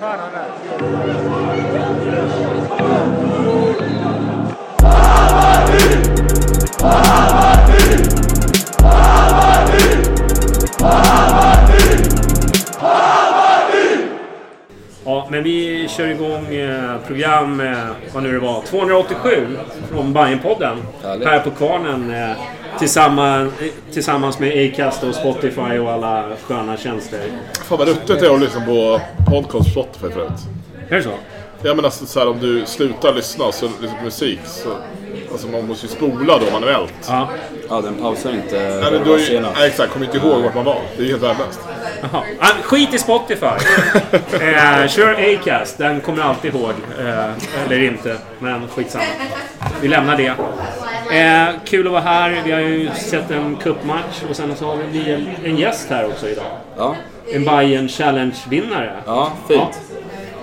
[0.00, 0.40] No, no, no.
[4.80, 5.84] Abadi!
[6.80, 7.90] Abadi!
[8.82, 9.84] Abadi!
[10.80, 11.39] Abadi!
[15.10, 19.58] Ja, men vi kör igång eh, program, eh, vad nu det var, 287
[19.88, 20.78] från Bajenpodden.
[21.02, 22.36] Här på Kvarnen eh,
[22.78, 23.52] tillsammans,
[23.92, 27.20] tillsammans med Acast och Spotify och alla sköna tjänster.
[27.64, 29.00] Fan vad ruttet det är att lyssna på
[29.30, 30.40] podcast på Spotify förut.
[30.88, 31.12] Är det så?
[31.62, 34.68] Ja men alltså så här, om du slutar lyssna så liksom på musik så...
[35.32, 36.94] Alltså man måste ju spola då manuellt.
[37.08, 37.28] Ja.
[37.68, 39.56] Ja, den pausar inte Nej, ju- senast.
[39.58, 40.78] nej, exakt, kommer inte ihåg vart man var.
[40.96, 41.60] Det är ju helt värdelöst.
[42.02, 42.22] Jaha.
[42.40, 43.46] Ah, skit i Spotify!
[44.40, 46.72] eh, kör Acast, den kommer alltid ihåg.
[47.00, 47.30] Eh,
[47.66, 49.04] eller inte, men skitsamma.
[49.80, 50.34] Vi lämnar det.
[51.18, 52.42] Eh, kul att vara här.
[52.44, 56.06] Vi har ju sett en cupmatch och sen så har vi en, en gäst här
[56.06, 56.44] också idag.
[56.76, 56.96] Ja,
[57.32, 58.92] En Bayern Challenge-vinnare.
[59.06, 59.80] ja fint.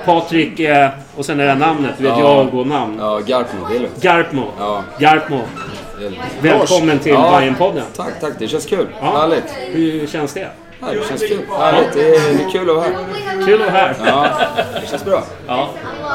[0.08, 1.92] Patrik, eh, och sen är det namnet.
[1.98, 2.20] Du vet, Ja.
[2.46, 2.98] jag och namn.
[3.00, 4.02] Ja, Garpmo, det är lugnt.
[4.02, 4.44] Garpmo.
[4.60, 4.84] Ja.
[5.00, 5.42] Garpmo.
[6.00, 6.24] Det är lugnt.
[6.42, 7.22] Välkommen till Ja.
[7.32, 7.84] Bajenpodden.
[7.96, 8.34] Tack, tack.
[8.40, 8.88] Det känns kul.
[9.02, 9.18] Ja.
[9.20, 9.44] Härligt.
[9.58, 10.48] Hur känns det?
[10.82, 11.40] Ja, det känns kul.
[11.60, 11.94] Härligt.
[11.94, 13.46] Det är, det är kul att vara här.
[13.46, 13.96] Kul att vara här.
[14.06, 14.30] Ja,
[14.82, 15.24] det känns bra.
[15.48, 15.70] Ja.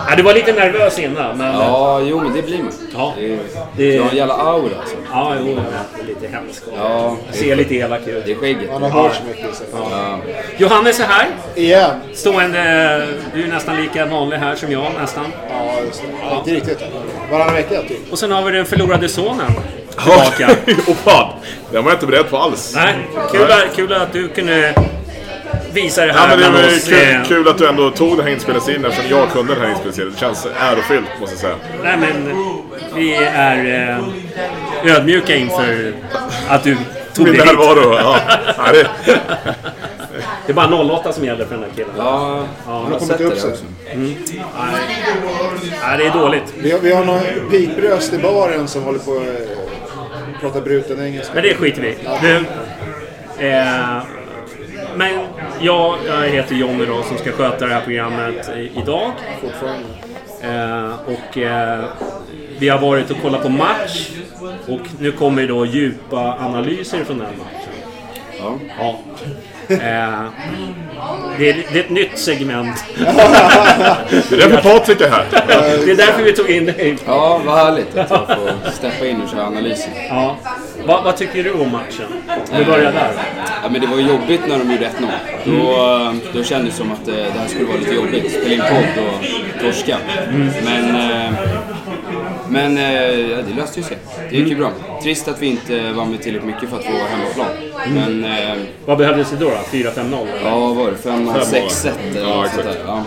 [0.08, 0.16] ja.
[0.16, 1.54] Du var lite nervös innan, men...
[1.54, 2.72] Ja, jo men det blir man.
[2.94, 3.14] Ja.
[3.18, 3.38] Det är,
[3.76, 4.96] Det- Du har en jävla aura alltså.
[5.12, 5.54] Ja, jo,
[5.96, 6.64] det är lite hemskt.
[6.76, 8.24] Ja, Ser lite elak ut.
[8.26, 8.70] det är skägget.
[8.72, 9.54] Han har hört så mycket.
[9.56, 9.64] Så.
[9.90, 10.18] Ja.
[10.58, 11.26] Johannes är här.
[11.54, 11.90] Igen.
[12.14, 13.06] Stående...
[13.34, 15.24] Du är nästan lika vanlig här som jag, nästan.
[15.50, 16.08] Ja, just det.
[16.30, 16.78] Ja, inte riktigt.
[17.30, 18.12] Varannan vecka typ.
[18.12, 19.52] Och sen har vi den förlorade sonen.
[19.98, 20.56] Tillbaka.
[20.90, 21.28] och fan!
[21.72, 22.72] Den var jag inte beredd på alls.
[22.74, 22.94] Nej,
[23.32, 24.74] kul, att- kul att du kunde
[25.72, 26.84] visa det Ja, här men det var oss.
[26.88, 29.68] kul, eh, kul att du ändå tog den här inspelningstiden eftersom jag kunde den här
[29.70, 30.12] inspelningstiden.
[30.12, 31.54] Det känns ärofyllt måste jag säga.
[31.84, 32.36] Nej men
[32.94, 33.88] vi är
[34.84, 35.92] eh, ödmjuka inför
[36.48, 36.76] att du
[37.14, 37.58] tog Min dig hit.
[37.58, 37.94] närvaro.
[37.98, 38.18] Ja.
[38.56, 38.86] Ja, det,
[40.46, 41.90] Det är bara 08 som gäller för den här killen.
[41.96, 43.50] Ja, jag har kommit sett upp sig.
[43.50, 43.64] också.
[45.82, 46.54] Nej, det är dåligt.
[46.56, 47.20] Vi har, vi har någon
[47.50, 49.61] pipröst i baren som håller på att
[50.42, 51.34] prata bruten engelska.
[51.34, 51.96] Men det skiter vi i.
[52.22, 52.36] Du,
[53.46, 54.02] eh,
[54.96, 55.08] Men
[55.60, 59.12] jag, jag heter Jonny då som ska sköta det här programmet i- idag.
[59.40, 59.88] Fortfarande.
[60.42, 61.84] Eh, och eh,
[62.58, 64.08] vi har varit och kollat på match.
[64.68, 67.72] Och nu kommer då djupa analyser från den matchen.
[68.38, 68.58] Ja.
[68.78, 68.98] Ja.
[69.68, 69.78] Eh,
[71.38, 72.84] det, är, det är ett nytt segment.
[72.96, 73.04] det
[74.34, 75.26] är därför Patrik är här.
[75.84, 76.96] Det är därför vi tog in dig.
[77.06, 79.90] ja, vad härligt att jag får steppa in och köra analysen.
[80.08, 80.36] Ja.
[80.86, 82.06] Vad, vad tycker du om matchen?
[82.52, 83.12] Om vi börjar där.
[83.62, 85.08] Ja, men det var jobbigt när de gjorde 1-0.
[85.44, 88.30] Då, då kändes det som att eh, det här skulle vara lite jobbigt.
[88.30, 89.98] Spela in podd och torska.
[90.64, 91.32] Men, eh,
[92.48, 93.98] men ja, det löste ju sig.
[94.30, 94.70] Det gick ju bra.
[95.02, 97.71] Trist att vi inte vann med tillräckligt mycket för att få hemmaplan.
[97.88, 98.54] Men eh,
[98.86, 99.48] Vad behövdes det då?
[99.50, 99.56] då?
[99.78, 99.82] 4-5-0?
[100.04, 100.50] eller?
[100.50, 100.96] ja, vad var det?
[101.10, 102.64] 5-6-1 eller Ja, något sånt exakt.
[102.64, 102.76] där.
[102.86, 103.02] Ja.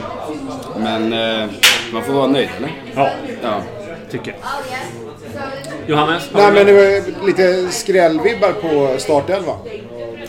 [0.79, 1.47] Men eh,
[1.93, 2.71] man får vara nöjd, eller?
[2.95, 3.09] Ja,
[3.43, 3.61] Ja.
[4.11, 4.39] tycker jag.
[5.87, 6.23] Johannes?
[6.33, 9.57] Nej men det var lite skrällvibbar på startelvan.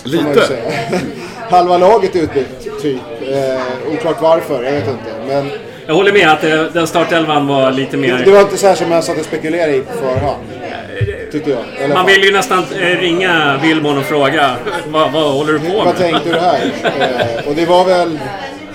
[0.02, 0.46] får man ju Lite.
[0.46, 0.70] säga.
[1.50, 3.00] Halva laget är utbytt, typ.
[3.30, 5.12] Eh, oklart varför, jag vet inte.
[5.28, 5.50] Men
[5.86, 8.30] Jag håller med att eh, den startelvan var lite det mer...
[8.32, 10.36] var inte så här som jag satt och spekulerade i på förhand.
[11.32, 11.60] Tyckte jag.
[11.84, 14.56] Eller Man vill ju nästan eh, ringa Wilmon och fråga
[14.86, 15.96] vad, vad håller du på Vad med?
[15.96, 16.72] tänkte du här?
[17.40, 18.18] Eh, och det var väl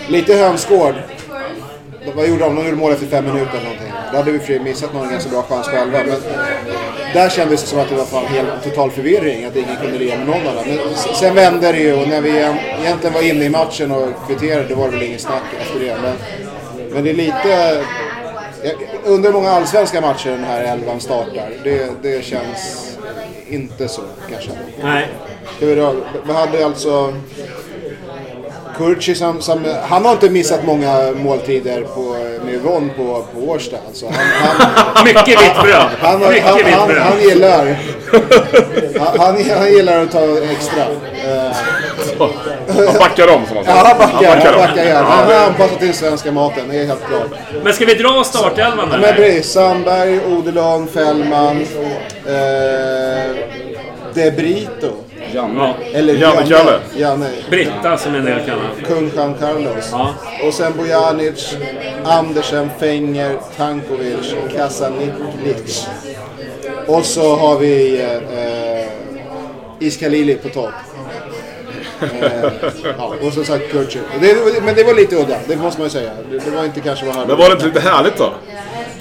[0.07, 0.94] lite hönsgård.
[2.15, 2.56] vad gjorde de?
[2.56, 3.92] De gjorde mål efter fem minuter eller någonting.
[4.12, 5.98] Då hade vi för missat någon ganska bra chans själva.
[6.07, 6.18] Men
[7.13, 9.45] där kändes det som att det var fan helt total förvirring.
[9.45, 10.56] Att ingen kunde lira med någon dem.
[10.68, 14.07] Men sen vände det ju och när vi egent- egentligen var inne i matchen och
[14.27, 15.95] kvitterade då var det väl inget snack efter det.
[16.01, 16.13] Men,
[16.94, 17.81] men det är lite...
[18.63, 18.74] Jag
[19.04, 21.50] undrar hur många allsvenska matcher den här elvan startar.
[21.63, 22.98] Det, det känns
[23.48, 24.52] inte så kanske.
[24.84, 25.08] Nej.
[25.60, 27.13] Då, vi hade alltså
[28.81, 33.78] Kurci som, som, han har inte missat många måltider på, med Yvonne på, på Årsta.
[33.88, 34.16] Alltså han,
[34.95, 35.88] han, Mycket vitt bröd.
[36.00, 37.75] han, han, han, han, han gillar
[39.00, 40.19] han, han, han gillar att ta
[40.51, 40.83] extra.
[42.68, 43.78] Han backar om som man säger.
[43.78, 44.60] ja, han backar, han om.
[44.62, 45.10] backar gärna.
[45.10, 47.39] Han har anpassat till svenska maten, det är helt klart.
[47.63, 49.13] Men ska vi dra startelvan Men eller?
[49.13, 51.62] precis, Sandberg, Odelon, Fällman,
[52.25, 53.36] eh,
[54.13, 54.92] De Brito.
[55.33, 55.75] Ja.
[55.94, 56.80] Eller Janne Kalle.
[56.95, 57.30] Janne.
[57.50, 58.69] Britta som en del kallar.
[58.88, 59.89] Kung Juan Carlos.
[59.92, 60.10] Ja.
[60.48, 61.56] Och sen Bojanic,
[62.04, 65.88] Andersen, Fenger, Tankovic, Kasaniklic.
[66.88, 70.72] Och så har vi eh, Iskalili på topp.
[72.01, 72.51] Eh,
[72.98, 73.63] ja, och som sagt.
[74.19, 76.12] Det, men det var lite udda, det måste man ju säga.
[76.31, 78.33] Det, det var inte kanske vad han Men var det inte lite härligt då?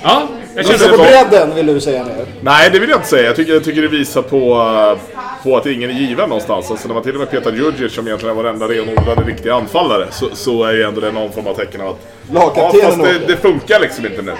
[0.03, 2.26] Ja, jag Så känner på bredden vill du säga nu?
[2.41, 3.23] Nej, det vill jag inte säga.
[3.26, 4.97] Jag tycker, jag tycker det visar på,
[5.43, 6.70] på att ingen är given någonstans.
[6.70, 10.06] Alltså när man till och med petar Djurdjic som egentligen är varenda renodlade riktiga anfallare
[10.11, 11.97] så, så är ju ändå det någon form av tecken av att
[12.32, 14.31] Ja, fast det, det funkar liksom inte nu.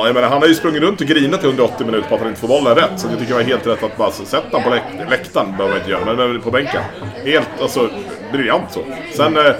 [0.00, 2.20] Och jag menar, han har ju sprungit runt och grinat i 180 minuter på att
[2.20, 2.90] han inte får bollen rätt.
[2.96, 5.50] Så jag tycker det var helt rätt att bara sätta honom på läk- läktaren.
[5.50, 6.82] behöver man inte göra, men, på bänken.
[7.24, 7.88] Helt, alltså,
[8.32, 8.80] briljant så.
[9.16, 9.52] Sen, eh,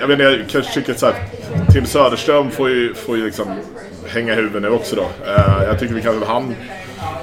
[0.00, 1.14] jag inte, jag kanske tycker så här,
[1.72, 3.46] Tim Söderström får ju, får ju liksom
[4.08, 5.02] hänga huvudet nu också då.
[5.02, 6.54] Eh, jag tycker vi kan, han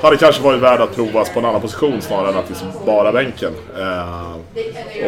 [0.01, 3.11] hade kanske varit värd att provas på en annan position snarare än att liksom bara
[3.11, 3.51] bänken.
[3.77, 4.35] Eh,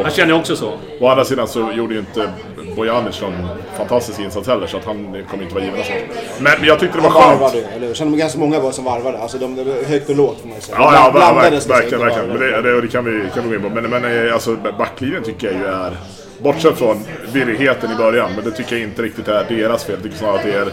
[0.04, 0.74] Jag känner också så.
[1.00, 2.30] Å andra sidan så gjorde ju inte
[2.76, 3.48] Bojanic någon
[3.78, 6.00] fantastisk insats heller så att han kommer inte vara given sånt.
[6.40, 7.42] Men jag tyckte det var Han skönt.
[7.42, 7.94] varvade eller hur?
[7.94, 9.18] Sen de ganska många var som varvade.
[9.18, 10.78] Alltså de, de högt och lågt får man ju säga.
[10.80, 11.52] Ja, ja, Blandades ver-
[11.82, 12.30] liksom, verkligen, verkligen.
[12.30, 13.70] Men det, det, det kan, vi, kan vi gå in på.
[13.82, 15.98] Men, men eh, alltså, backlinjen tycker jag ju är...
[16.44, 17.04] Bortsett från
[17.34, 19.96] virrigheten i början, men det tycker jag inte riktigt är deras fel.
[19.96, 20.68] Jag tycker snarare att det är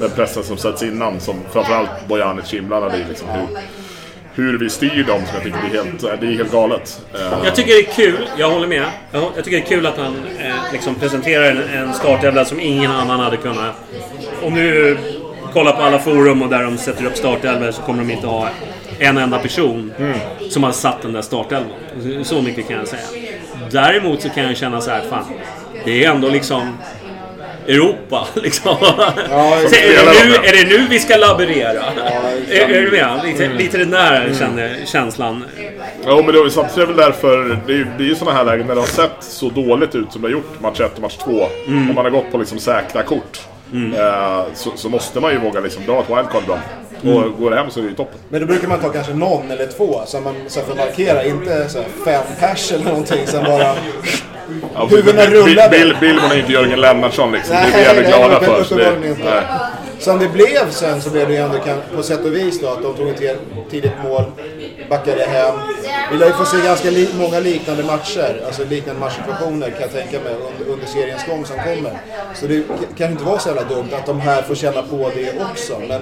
[0.00, 3.04] den pressen som sätts innan som framförallt Bojanic inblandad i.
[3.08, 3.48] Liksom, hur,
[4.34, 7.00] hur vi styr dem som jag tycker det är helt, det är helt galet.
[7.14, 8.84] Eh, Jag tycker det är kul, jag håller med.
[9.12, 12.90] Jag, tycker det är kul att han eh, liksom presenterar en, en startelva som ingen
[12.90, 13.74] annan hade kunnat...
[14.42, 14.98] Om du
[15.52, 18.48] kollar på alla forum och där de sätter upp startelvor så kommer de inte ha
[18.98, 19.92] en enda person
[20.50, 21.70] som har satt den där startelvan.
[22.22, 23.02] Så mycket kan jag säga.
[23.70, 25.24] Däremot så kan jag känna så här, fan.
[25.84, 26.78] Det är ändå liksom...
[27.68, 28.76] Europa, liksom.
[28.76, 31.84] Så är, det nu, är det nu vi ska laborera?
[32.50, 33.20] är, är du med?
[33.24, 35.44] Lite, lite den där känner, känslan.
[36.04, 38.36] Ja, men det är samtidigt är det väl därför, det är det är ju sådana
[38.36, 40.94] här lägen när det har sett så dåligt ut som det har gjort match 1
[40.94, 41.46] och match 2.
[41.66, 43.40] När man har gått på liksom säkra kort.
[43.74, 46.60] Eh, så, så måste man ju våga liksom dra ett wildcard ibland.
[47.02, 48.18] Och går det hem så är det ju toppen.
[48.28, 51.24] Men då brukar man ta kanske någon eller två så man så för att markera.
[51.24, 53.74] Inte så fem pers eller någonting som bara...
[54.74, 55.68] Ja, Huvudena Bill- rullade.
[55.78, 57.56] Bill, Billborn är inte Jörgen Lennartsson liksom.
[57.56, 58.64] det är vi jävligt glada för.
[58.64, 58.92] så Det,
[59.24, 59.42] nej.
[59.98, 62.68] Som det blev sen så blev det ju ändå kan, på sätt och vis då
[62.68, 63.38] att de tog ett
[63.70, 64.24] tidigt mål,
[64.88, 65.54] backade hem.
[66.10, 69.92] Vi lär ju få se ganska li, många liknande matcher, alltså liknande matchsituationer kan jag
[69.92, 72.00] tänka mig under, under seriens gång som kommer.
[72.34, 72.64] Så det
[72.96, 75.78] kan inte vara så jävla dumt att de här får känna på det också.
[75.88, 76.00] Men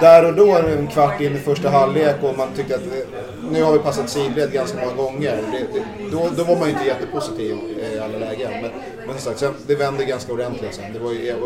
[0.00, 3.18] där och då, en kvart in i första halvlek och man tyckte att eh,
[3.50, 5.36] nu har vi passat sidled ganska många gånger.
[5.52, 8.52] Det, det, då, då var man ju inte jättepositiv eh, i alla lägen.
[8.62, 8.70] Men,
[9.08, 10.84] men som sagt, sen, det vände ganska ordentligt sen.
[10.92, 11.36] Det var ju, jag,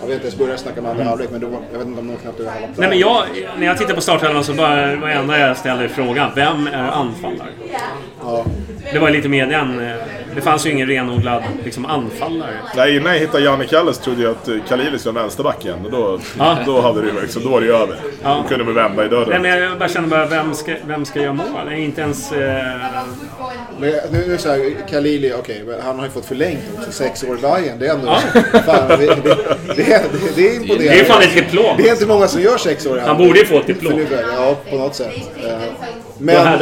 [0.00, 2.00] jag vet inte ens började snacka med andra halvlek men då, var- jag vet inte
[2.00, 2.68] om de knappt över halva.
[2.76, 3.24] Nej men jag,
[3.58, 7.48] när jag tittar på startelvan så bara, var enda jag ställer frågan, vem är anfallare?
[8.22, 8.44] Ja.
[8.92, 9.80] Det var lite mer den...
[9.88, 9.96] eh,
[10.34, 12.50] Det fanns ju ingen renodlad liksom, anfallare.
[12.76, 15.78] Nej, innan jag hittade Janne Kalles trodde jag att eh, Khalili skulle vara vänsterback igen.
[15.84, 16.58] Och då, Ja.
[16.66, 17.96] då, hade det, ju liksom, då var det ju över.
[18.22, 18.40] Ja.
[18.42, 19.28] Då kunde vi vända i dörren.
[19.28, 21.46] Nej, men jag bara känner bara, vem ska, vem ska göra mål?
[21.68, 22.32] Det är inte ens...
[22.32, 22.64] Eh,
[23.80, 26.92] Men nu, nu så här, Khalili, okej, men han har ju fått förlängt också.
[26.92, 27.78] Sex år i Bayern.
[27.78, 28.06] Det är ändå...
[28.66, 29.36] Fan, det, det,
[29.76, 30.84] det, det, är imponerande.
[30.84, 31.76] det är fan ett diplom.
[31.76, 34.06] Det är inte många som gör sex år i Han borde ju få ett diplom.
[34.36, 35.14] Ja, på något sätt.
[35.44, 35.58] Eh,
[36.18, 36.58] Men,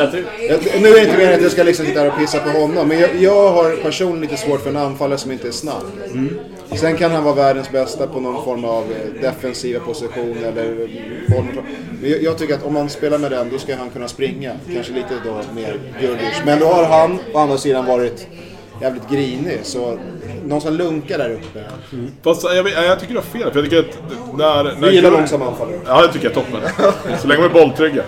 [0.80, 2.88] nu är det inte meningen att jag ska liksom sitta här och pissa på honom.
[2.88, 5.84] Men jag, jag har personligen lite svårt för en anfallare som inte är snabb.
[6.74, 10.88] Sen kan han vara världens bästa på någon form av eh, defensiva position eller
[11.28, 11.62] boll.
[12.00, 14.52] Men jag, jag tycker att om man spelar med den, då ska han kunna springa.
[14.74, 16.42] Kanske lite då mer Djurdjic.
[16.44, 18.26] Men då har han å andra sidan varit
[18.80, 19.60] jävligt grinig.
[19.62, 19.98] Så
[20.44, 21.64] någon som lunkar där uppe.
[22.22, 23.52] Fast jag, jag tycker du har fel.
[23.52, 23.98] För jag tycker att
[24.38, 24.64] när...
[24.64, 25.80] när Vi gillar Djur- långsamma anfallare.
[25.86, 26.60] Ja, det tycker jag är toppen.
[27.18, 28.02] Så länge vi är bolltrygga.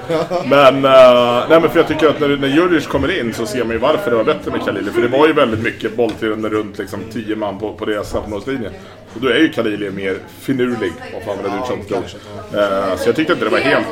[0.44, 3.64] Men, uh, nej, men för jag tycker att när, när Djurdjic kommer in så ser
[3.64, 4.90] man ju varför det var bättre med Khalili.
[4.90, 8.70] För det var ju väldigt mycket bolltryggande runt liksom 10 man på, på deras straffområdeslinje.
[9.14, 12.16] Och då är ju Khalili mer finurlig, om man använder det uttrycket.
[12.54, 13.86] Uh, så jag tyckte inte det var helt...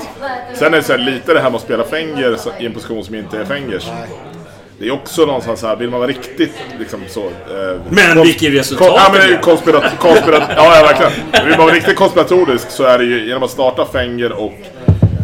[0.54, 3.04] Sen är det så här, lite det här med att spela Fenger i en position
[3.04, 3.88] som inte är Fengers.
[4.78, 7.20] Det är också någonstans så här, vill man vara riktigt liksom så...
[7.26, 11.46] eh, Men vilket resultat Kon- ja, men det är ju konspirat, konspirat, ja, ja, verkligen.
[11.48, 14.52] Vill man vara riktigt konspiratorisk så är det ju genom att starta Fenger och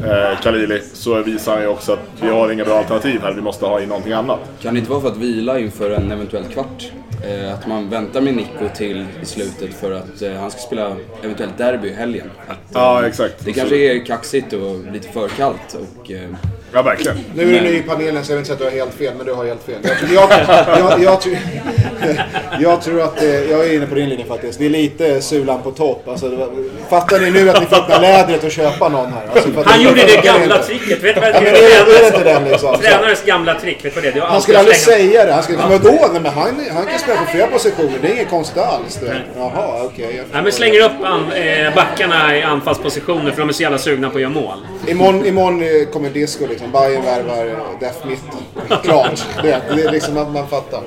[0.07, 3.41] eh, Khalili så visar han ju också att vi har inga bra alternativ här, vi
[3.41, 4.41] måste ha in någonting annat.
[4.63, 6.91] Kan det inte vara för att vila inför en eventuell kvart?
[7.29, 10.97] Eh, att man väntar med Nico till i slutet för att eh, han ska spela
[11.23, 12.31] eventuellt derby i helgen.
[12.49, 13.45] Att, eh, Ja, exakt.
[13.45, 16.11] Det kanske är kaxigt och lite för kallt och...
[16.75, 17.19] Ja, verkligen.
[17.35, 18.95] Nu är du ny i panelen så jag vill inte säga att du har helt
[18.99, 19.75] fel, men du har helt fel.
[20.15, 21.37] Jag, jag, jag, jag, tror-
[22.61, 24.59] jag tror att, eh, jag är inne på din linje faktiskt.
[24.59, 26.09] Det är lite sulan på topp.
[26.09, 26.49] Alltså,
[26.91, 29.23] fattar ni nu att ni fick lädret att köpa någon här?
[29.35, 31.03] Alltså, Han gjorde det gamla tricket.
[31.03, 32.07] Vet du vad det är, är det är?
[32.07, 32.75] inte den liksom?
[32.75, 34.23] Så- Tränarens gamla trick, vet du vad det är?
[34.27, 35.33] Han skulle aldrig säga det.
[35.33, 35.91] Han skulle, men vadå?
[36.13, 37.99] Nej, men han, han kan spela på flera positioner.
[38.03, 38.97] Det är inget konstigt alls.
[39.01, 39.17] Det.
[39.37, 40.21] Jaha, okej.
[40.23, 40.43] förstår.
[40.43, 44.17] men slänger upp an, eh, backarna i anfallspositioner för de är så jävla sugna på
[44.17, 44.59] att göra mål.
[44.87, 46.62] Imorgon, imorgon eh, kommer disco liksom.
[46.71, 48.79] Bayern värvar Def mitten.
[48.83, 49.27] Klart.
[49.43, 50.81] Det, det är liksom att man fattar.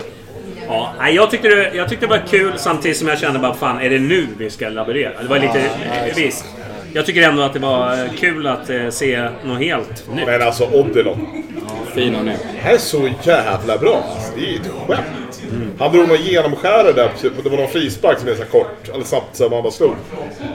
[0.68, 3.54] Ja, nej, jag, tyckte det, jag tyckte det var kul samtidigt som jag kände bara
[3.54, 5.22] fan, är det nu vi ska laborera?
[5.22, 5.60] Det var lite...
[5.60, 6.46] eh, visst.
[6.94, 10.26] Jag tycker ändå att det var eh, kul att eh, se något helt nytt.
[10.26, 11.28] Men alltså Odilon.
[11.94, 12.32] fin han är.
[12.32, 14.04] Det här är så jävla bra.
[14.16, 15.42] Alltså, det är ju ett skämt.
[15.80, 19.04] Han drog någon genomskärare där, typ, det var någon frispark som är så kort, eller
[19.04, 19.96] snabbt så man bara slog.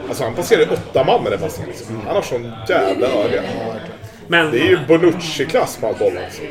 [0.09, 1.71] Alltså han passerade åtta man med den passningen.
[1.71, 2.00] Liksom.
[2.07, 3.43] Han har sån jävla öga.
[4.31, 6.25] Men Det är ju Bonucci-klass på bollen.
[6.25, 6.43] Alltså.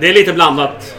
[0.00, 0.96] det är lite blandat.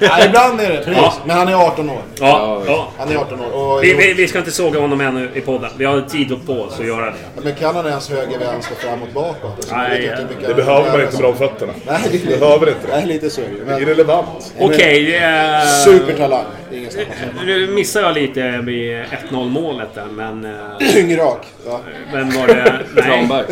[0.00, 0.76] Ja, ibland är det.
[0.76, 0.96] Precis.
[1.02, 1.12] Ja.
[1.24, 1.98] Men han är 18 år.
[2.20, 2.88] Ja, ja.
[2.98, 3.52] Han är 18 år.
[3.76, 5.70] Och, Vi, vi, vi ska inte såga honom ännu i podden.
[5.76, 7.12] Vi har tid på oss att göra det.
[7.42, 9.56] Men kan han ens höger, vänster, framåt, bakåt?
[9.56, 11.72] Alltså, Nej, mycket Det han behöver man inte med de fötterna.
[11.86, 12.96] Nej, det, Behöver inte det.
[12.96, 13.44] Nej, lite så är
[13.76, 14.54] det Irrelevant.
[14.60, 15.16] Okej.
[15.16, 16.44] eh, supertalang.
[16.72, 17.06] Ingenstans.
[17.46, 18.92] Nu missar jag lite vid
[19.30, 20.44] 1-0 målet där, men...
[20.80, 21.46] eh, Yngrak.
[21.66, 21.80] Ja.
[22.12, 23.02] Vem var det?
[23.02, 23.44] Tranberg.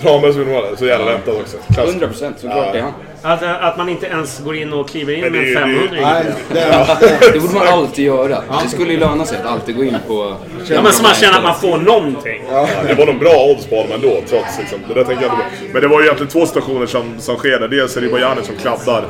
[0.00, 1.56] Tranberg som mål, så jävla väntat också.
[1.74, 1.88] Klass.
[1.90, 2.92] 100% såklart det är han.
[3.22, 5.54] Att, att man inte ens går in och kliver in med en det är ju-
[5.54, 6.24] 500 Nej,
[7.32, 8.42] det, borde man alltid göra.
[8.62, 10.36] Det skulle ju löna sig att alltid gå in på...
[10.68, 12.42] Ja, men så man känner att man får någonting.
[12.50, 14.78] Ja, det var nog bra odds på honom ändå, trots liksom.
[14.88, 15.72] Det där tänker jag inte.
[15.72, 17.68] Men det var ju egentligen två situationer som, som sker.
[17.68, 19.04] Dels är det Bojanic som kladdar,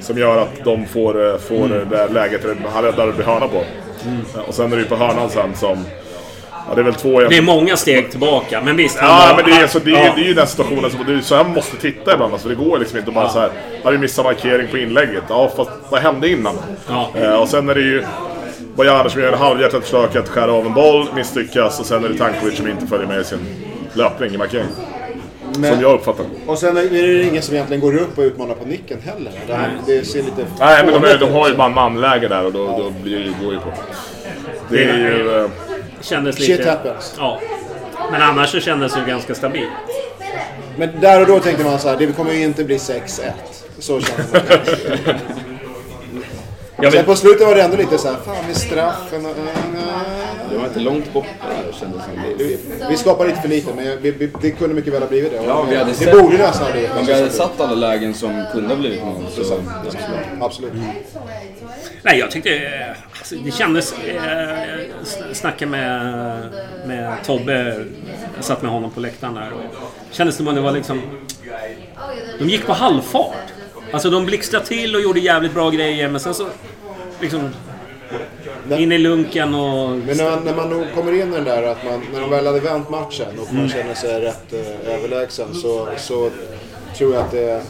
[0.00, 2.40] som gör att de får, eh, får det där läget,
[2.74, 3.62] han räddar hörna på.
[4.34, 5.84] Ja, Och sen är det ju på hörnan sen som...
[6.68, 8.98] Ja, det är väl två Det är många steg tillbaka, men visst.
[8.98, 10.12] han Ja, var- men det är, alltså, det, är, ja.
[10.16, 11.00] det är ju den situationen som...
[11.06, 12.32] Det är så här måste titta ibland.
[12.32, 13.50] Alltså, det går liksom inte bara så här...
[13.84, 15.22] Har vi missat markering på inlägget?
[15.28, 16.54] Ja, fast vad hände innan?
[16.88, 17.10] Ja.
[17.14, 18.04] Eh, och sen är det ju...
[18.76, 21.80] Bojanic som gör en halvhjärtat försök att skära av en boll, misslyckas.
[21.80, 23.38] Och sen är det Tankovic som inte följer med i sin
[23.92, 24.66] löpning i markering.
[25.54, 28.64] Som jag uppfattar och sen är det ingen som egentligen går upp och utmanar på
[28.68, 29.32] nicken heller.
[29.46, 30.46] Det, här, det ser lite...
[30.60, 33.52] Nej, men de, är, de har ju man-man-läge där och då, då blir det, går
[33.52, 33.72] ju på.
[34.68, 35.48] Det är ju...
[36.04, 36.70] Kändes Shit lite...
[36.70, 37.14] happens.
[37.18, 37.40] Ja.
[38.10, 39.70] Men annars så kändes det ju ganska stabilt.
[40.76, 43.30] Men där och då tänkte man så här, det kommer ju inte bli 6-1.
[43.78, 44.40] Så kände man.
[46.76, 49.36] Jag Sen på slutet var det ändå lite så här, fan med straffen och...
[50.64, 51.28] Det var inte långt borta
[51.80, 52.02] kändes
[52.38, 52.44] det.
[52.44, 52.58] Vi,
[52.90, 55.40] vi skapar lite för lite, men vi, vi, det kunde mycket väl ha blivit det.
[55.46, 58.14] Ja, vi hade det sett- borde nästan ha blivit Om vi hade satt alla lägen
[58.14, 59.40] som kunde ha blivit mål så...
[59.42, 59.60] Absolut.
[60.40, 60.72] Absolut.
[62.02, 62.70] nej, jag tyckte...
[63.18, 63.94] Alltså, det kändes...
[63.98, 64.16] Eh,
[65.28, 66.40] jag snackade med,
[66.86, 67.84] med Tobbe.
[68.36, 69.50] Jag satt med honom på läktaren där.
[69.52, 71.02] Och kändes som att det var liksom...
[72.38, 73.34] De gick på halvfart.
[73.92, 76.46] Alltså de blixtrade till och gjorde jävligt bra grejer, men sen så...
[77.20, 77.50] Liksom...
[78.70, 79.90] In i lunken och...
[79.90, 82.30] Men när man, när man nog kommer in i den där att man, när de
[82.30, 86.30] väl hade vänt matchen och man känner sig rätt eh, överlägsen så, så
[86.98, 87.62] tror jag att det,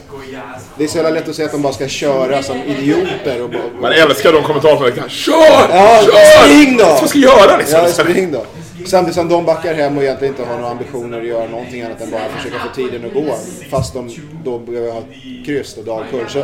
[0.79, 3.51] det är så jävla lätt att säga att de bara ska köra som idioter och
[3.51, 3.63] bara...
[3.81, 5.09] Man älskar de kommentatorerna.
[5.09, 5.35] Kör!
[5.71, 6.45] Ja, Kör!
[6.45, 6.85] spring då!
[6.85, 7.79] Vad ska jag göra liksom?
[7.79, 8.45] Ja, spring då.
[8.87, 12.01] Samtidigt som de backar hem och egentligen inte har några ambitioner att göra någonting annat
[12.01, 13.37] än bara försöka få tiden att gå.
[13.71, 14.11] Fast de
[14.45, 15.03] då behöver ha
[15.47, 16.33] kryss och dagkurs.
[16.33, 16.39] Så,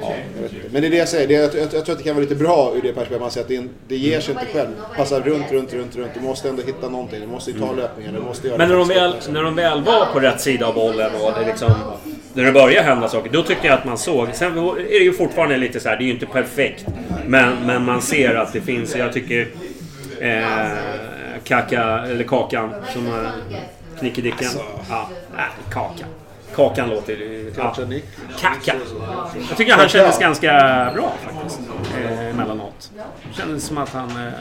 [0.00, 0.15] ja.
[0.76, 1.28] Men det är det jag säger.
[1.28, 3.20] Det, jag, jag, jag tror att det kan vara lite bra ur det perspektivet.
[3.20, 4.68] Man säger att det, en- det ger sig inte själv.
[4.96, 6.10] Passa runt, runt, runt, runt.
[6.14, 7.20] Du måste ändå hitta någonting.
[7.20, 8.14] Du måste ju ta löpningen.
[8.14, 8.94] Du måste göra Men när de, det.
[8.94, 11.72] väl, när de väl var på rätt sida av bollen och det liksom...
[12.32, 14.28] När det började hända saker, då tyckte jag att man såg.
[14.34, 16.84] Sen är det ju fortfarande lite så här, det är ju inte perfekt.
[17.26, 19.48] Men, men man ser att det finns, jag tycker...
[20.20, 20.42] Eh,
[21.44, 23.26] kaka, eller Kakan, som
[24.00, 24.48] Knickedicken.
[24.90, 26.08] Ja, nej, Kakan.
[26.54, 27.52] Kakan låter ju...
[27.56, 27.74] Ja.
[28.40, 28.74] Kaka.
[29.48, 30.52] Jag tycker han kändes ganska
[30.94, 31.60] bra faktiskt.
[31.98, 32.90] Eh, emellanåt.
[32.94, 34.10] Det kändes som att han...
[34.10, 34.32] Eh,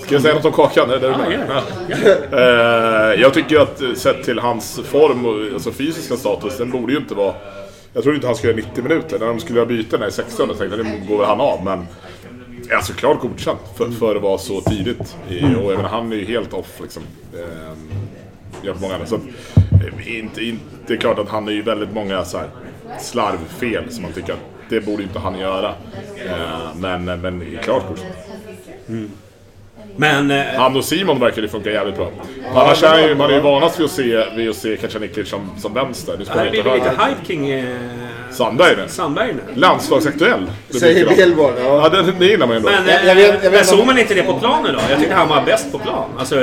[0.00, 0.90] Ska jag säga något om Kakan?
[0.90, 1.32] Är det ja, med?
[1.32, 3.14] gör det.
[3.14, 6.98] Eh, jag tycker att sett till hans form och alltså fysiska status, den borde ju
[6.98, 7.34] inte vara...
[7.92, 9.18] Jag tror inte han skulle göra 90 minuter.
[9.18, 11.64] När de skulle göra byten i 60 så tänkte jag det går väl han av.
[11.64, 11.86] Men
[12.70, 15.16] Ja, såklart godkänt för, för att vara så tidigt.
[15.28, 17.02] I, och jag menar, han är ju helt off liksom
[18.64, 19.06] jämfört med många andra.
[19.06, 22.48] Så att, inte, inte, det är klart att han är ju väldigt många så här,
[23.00, 25.74] slarvfel som man tycker att det borde inte han göra.
[26.26, 28.00] Eh, men, men klart kort.
[28.88, 29.10] Mm.
[29.96, 30.30] Men...
[30.30, 32.10] eh, Han och Simon verkar ju funka jävligt bra.
[32.54, 35.50] Annars är ju, man är ju vanast vid att se, vid att se Kacaniklic som,
[35.58, 36.12] som vänster.
[36.12, 37.64] Nu Det spelar här inte blir lite hype kring eh,
[38.30, 38.82] Sandberg nu.
[38.88, 39.60] Sandberg nu.
[39.60, 40.50] Landslagsaktuell.
[40.68, 41.16] Det Säger.
[41.16, 41.64] Billborn, ja.
[41.64, 42.70] Ja, det, det gillar man ju ändå.
[42.70, 44.72] Men, Jag- eh, jag vet- jag vet men inte såg man inte det på planen
[44.74, 44.80] då?
[44.90, 46.10] Jag tyckte han var bäst på plan.
[46.18, 46.36] Alltså,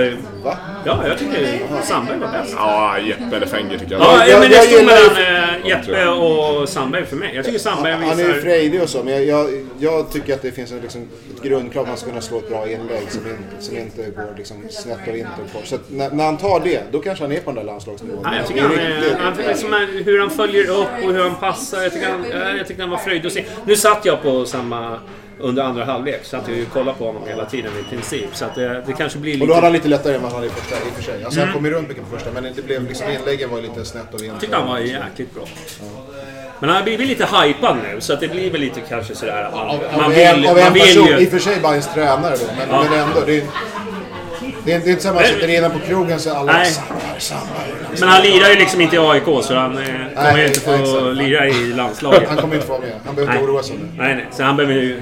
[0.43, 0.58] Va?
[0.86, 1.48] ja, jag tycker
[1.84, 2.53] Sandberg var bäst.
[2.58, 4.01] Ja, Jeppe eller Fenger tycker jag.
[4.01, 7.31] Ja, jag- men det jag stod mellan eh, Jeppe och Sandberg för mig.
[7.36, 8.41] Jag tycker Sandberg Han är ju visar...
[8.41, 11.01] frejdig och så, men jag, jag, jag tycker att det finns en, liksom,
[11.36, 13.22] ett grundkrav att man ska kunna slå ett bra inlägg som
[13.60, 15.65] som inte går liksom, snett av interkort.
[15.65, 18.21] Så att när, när han tar det, då kanske han är på den där landslagsnivån.
[18.24, 21.81] Ja, jag tycker han, riktigt- han, liksom, hur han följer upp och hur han passar.
[21.83, 23.45] Jag tycker han, jag tyckte han var fröjd att se.
[23.65, 25.00] Nu satt jag på samma...
[25.39, 28.29] Under andra halvlek så att jag ju kollade på honom hela tiden i princip.
[28.36, 29.48] Så att det, det kanske blir Och lite...
[29.48, 31.24] då hade han lite lättare än vad han hade i första i och för sig.
[31.24, 31.48] Alltså Mm.
[31.50, 33.86] han kom ju runt mycket på första, men det blev liksom, inläggen var ju lite
[33.86, 35.43] snett av Jag tyckte han var jäkligt bra.
[36.62, 39.50] Men han har blivit lite hypad nu så att det blir väl lite kanske sådär
[39.53, 41.25] man, man av vill, en, av en man vill person, i ju...
[41.25, 42.86] och för sig bara ens tränare då, men, Ja.
[42.89, 43.22] men ändå.
[43.25, 43.44] Det är,
[44.65, 46.65] det är, det är inte så att man sitter inne på krogen så alla Nej.
[46.65, 48.00] Sandberg, Sandberg.
[48.00, 49.84] Men han lirar ju liksom inte i AIK så han eh,
[50.15, 51.15] kommer ju inte få exakt.
[51.18, 52.30] lira i landslaget.
[52.30, 52.94] Han kommer inte få vara med.
[53.06, 53.53] Han behöver inte Nej.
[53.53, 53.75] oroa sig.
[53.98, 54.25] Nej, nej.
[54.32, 55.01] Så han behöver ju.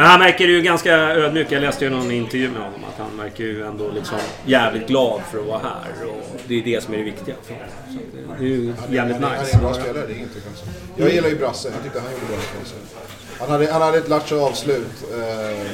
[0.00, 1.52] Men han verkar ju ganska ödmjuk.
[1.52, 5.20] Jag läste ju någon intervju med honom att han verkar ju ändå liksom jävligt glad
[5.30, 6.06] för att vara här.
[6.06, 7.68] Och det är det som är det viktiga för honom.
[7.88, 7.98] Så
[8.38, 9.26] det är ju jävligt nice.
[9.26, 10.70] Han är en bra spelare, det är inget konstigt.
[10.96, 12.78] Jag gillar ju Brasse, jag tyckte han gjorde bra ifrån sig.
[13.40, 15.18] Han hade, han hade ett lattjo avslut, eh,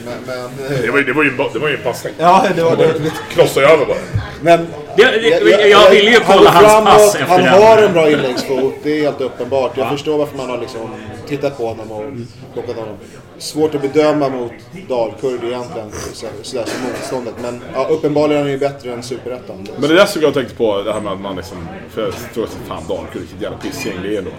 [0.04, 0.14] men...
[0.26, 2.12] men Det var, ju- det var ju det var ju en passning.
[2.18, 2.94] ja, det var det.
[3.30, 3.96] Krossade över bara.
[4.42, 4.66] Men...
[4.96, 7.48] Det- det- jag ville ju kolla han hans pass efter Han den.
[7.62, 9.76] har en bra inläggsfot, det är helt uppenbart.
[9.76, 10.90] Jag förstår varför man har liksom
[11.28, 12.04] tittat på honom och
[12.54, 12.96] plockat honom.
[13.38, 14.52] Svårt att bedöma mot
[14.88, 17.34] Dalkurd egentligen, så- sådär som motståndet.
[17.42, 19.66] Men ja, uppenbarligen är han ju bättre än Superettan.
[19.78, 21.68] Men det där som jag tänkte på, det här med att man liksom...
[21.94, 24.30] För jag tror att fan Dalkurd, vilket jävla pissgäng det är då.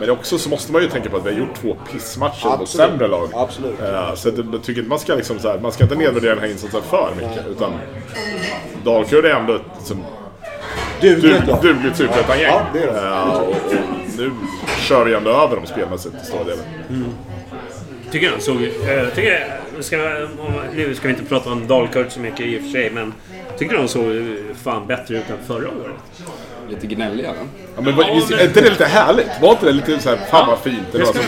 [0.00, 2.68] Men också så måste man ju tänka på att vi har gjort två pissmatcher mot
[2.68, 3.28] sämre lag.
[3.34, 3.80] Absolut.
[3.80, 6.34] Eh, så att jag tycker inte man ska liksom så här, man ska inte nedvärdera
[6.34, 7.46] den här insatsen för mycket.
[7.46, 7.72] Utan
[8.84, 10.04] Dalkurd är ändå ett liksom,
[11.62, 12.52] Dugligt superettan-gäng.
[12.52, 12.98] Ja, det är det.
[12.98, 13.56] Eh, och, och
[14.18, 14.30] nu
[14.78, 16.64] kör vi ändå över dem spelmässigt till stora delar.
[18.10, 18.62] Tycker han såg...
[18.86, 19.60] Jag tycker...
[19.80, 19.96] Ska,
[20.74, 23.14] nu ska vi inte prata om Dalkurd så mycket i och för sig, men...
[23.58, 24.22] Tycker du de såg eh,
[24.62, 25.96] fan bättre ut än förra året?
[26.70, 27.34] Lite gnälliga va?
[27.76, 29.26] Ja, men vad- visst, är inte det lite härligt?
[29.42, 30.76] Var inte det lite så här, fan vad fint?
[30.92, 31.22] Det var som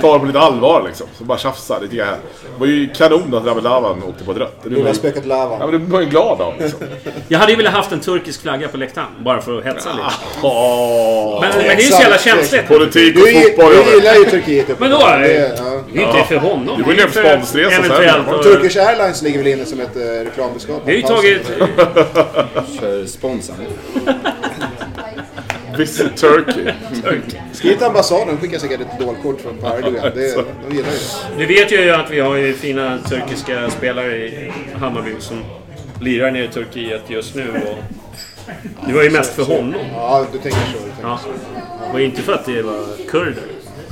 [0.00, 1.06] tar det på lite allvar liksom.
[1.18, 2.08] Så bara tjafsar lite grann.
[2.08, 4.60] Det var ju kanon att Rabelavan åkte på ett rött.
[4.64, 6.80] Det var ju, spökat ja, men det var ju glad av liksom.
[7.28, 10.04] Jag hade ju velat haft en turkisk flagga på läktaren, bara för att hetsa lite.
[10.42, 12.68] Åh, Men, men det är ju så jävla känsligt.
[12.68, 13.72] Politik och fotboll.
[13.72, 14.98] du jag gillar ju Turkiet Men då?
[14.98, 15.80] Det, det ja.
[15.92, 16.82] det är inte för honom.
[16.86, 18.34] Du ju ner på Det sponsresa sen.
[18.34, 20.82] Och- Turkish Airlines ligger väl inne som ett eh, reklambudskap.
[20.84, 21.46] Vi har ju tagit...
[22.80, 23.56] För sponsorn.
[25.78, 26.72] Visit Turkey.
[27.52, 29.92] Skriv till ambassaden, skicka säkert ett dolkort från Paraguay.
[30.14, 30.34] Det,
[30.68, 30.98] de gillar ju
[31.38, 31.38] det.
[31.38, 35.44] Du vet ju att vi har ju fina turkiska spelare i Hammarby som
[36.00, 37.48] lirar nere i Turkiet just nu.
[37.50, 37.78] Och
[38.88, 39.74] det var ju mest för honom.
[39.94, 40.78] Ja, du tänker så.
[40.78, 41.18] Du tänker Ja.
[41.24, 41.92] så.
[41.92, 43.42] Var inte för att det var kurder.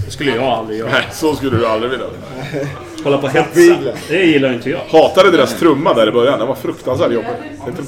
[0.07, 0.91] Det skulle jag aldrig göra.
[0.91, 2.07] Nej, så skulle du aldrig vilja.
[3.05, 3.93] Hålla på och hetsa.
[4.09, 4.81] Det gillar inte jag.
[4.91, 6.39] Hatade deras trumma där i början.
[6.39, 7.29] Den var fruktansvärt jobbig.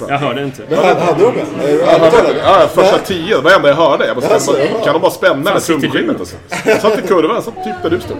[0.08, 0.62] Jag hörde inte.
[0.68, 2.36] Men hade, hade de den?
[2.44, 4.06] Ja, första tio, det var det enda jag hörde.
[4.06, 4.52] Jag bara, Alltså,
[4.84, 6.36] kan de bara spänna det trumskinnet alltså?
[6.64, 8.16] Jag satt i kurvan, jag satt typ där du stod.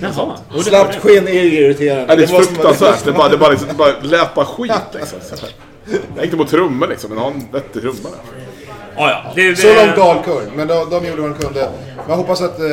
[0.00, 0.36] Jaha.
[0.62, 2.06] Slappt skinn är ju irriterande.
[2.08, 3.04] Ja, det är fruktansvärt.
[3.04, 5.18] Det bara, det bara, liksom, det bara lät bara skit liksom.
[6.16, 8.41] Jag gick inte på trummor liksom, men ha en vettig trumma där.
[8.96, 9.32] Ja, ja.
[9.36, 11.68] Det, Så långt Dalkurd, men de, de gjorde vad de kunde.
[12.08, 12.66] Jag hoppas att uh,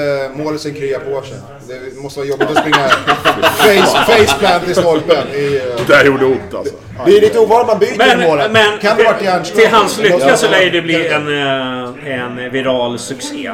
[0.44, 1.38] målisen kryar på sig.
[1.68, 2.78] Det måste vara jobbigt att springa
[3.42, 5.28] face, faceplant i stolpen.
[5.36, 6.74] I, eh, Det där gjorde ont alltså.
[7.06, 8.52] det är lite ovanligt man byter Men, målet.
[8.52, 9.66] men kan det varit hjärnskakning?
[9.66, 13.36] till hans lycka så lär ju det bli en, eh, en viral succé.
[13.44, 13.54] Ja,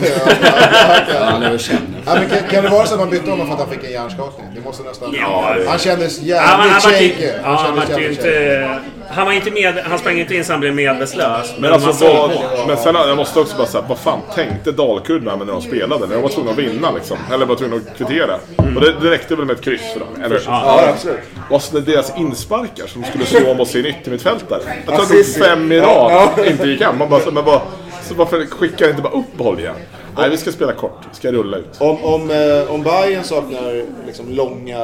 [0.00, 1.94] det- ja, ja, Ja, han är väl känd.
[2.06, 3.84] Ja, men kan, kan det vara så att man bytte honom för att han fick
[3.84, 4.46] en hjärnskakning?
[4.54, 5.14] Det måste nästan...
[5.20, 7.24] Ja, han kändes Ja, men han jävligt var shaky.
[7.24, 8.68] ju, ja, han var ju inte...
[9.14, 9.78] Han var inte med...
[9.84, 11.52] Han sprang inte in så han blev medvetslös.
[11.52, 12.30] Men, Men alltså, vad,
[12.66, 16.06] men sen jag måste också bara säga, vad fan tänkte Dalkurd med när de spelade?
[16.06, 17.16] När de var tvungna att vinna liksom.
[17.32, 18.34] Eller var tvungna att kvittera.
[18.56, 20.08] Och det, det räckte väl med ett kryss för dem?
[20.24, 20.42] Eller?
[20.46, 21.18] Ja, absolut.
[21.50, 24.60] Och så deras insparkar som skulle slå i en yttermittfältare.
[24.86, 26.98] Jag tror att de fem i rad inte gick hem.
[26.98, 27.62] Man bara, men bara,
[28.02, 29.74] så varför skickar inte bara upp boll igen?
[30.16, 31.00] Nej, vi ska spela kort.
[31.10, 31.76] Vi ska rulla ut.
[31.78, 34.78] Om, om, eh, om Bayern saknar liksom långa,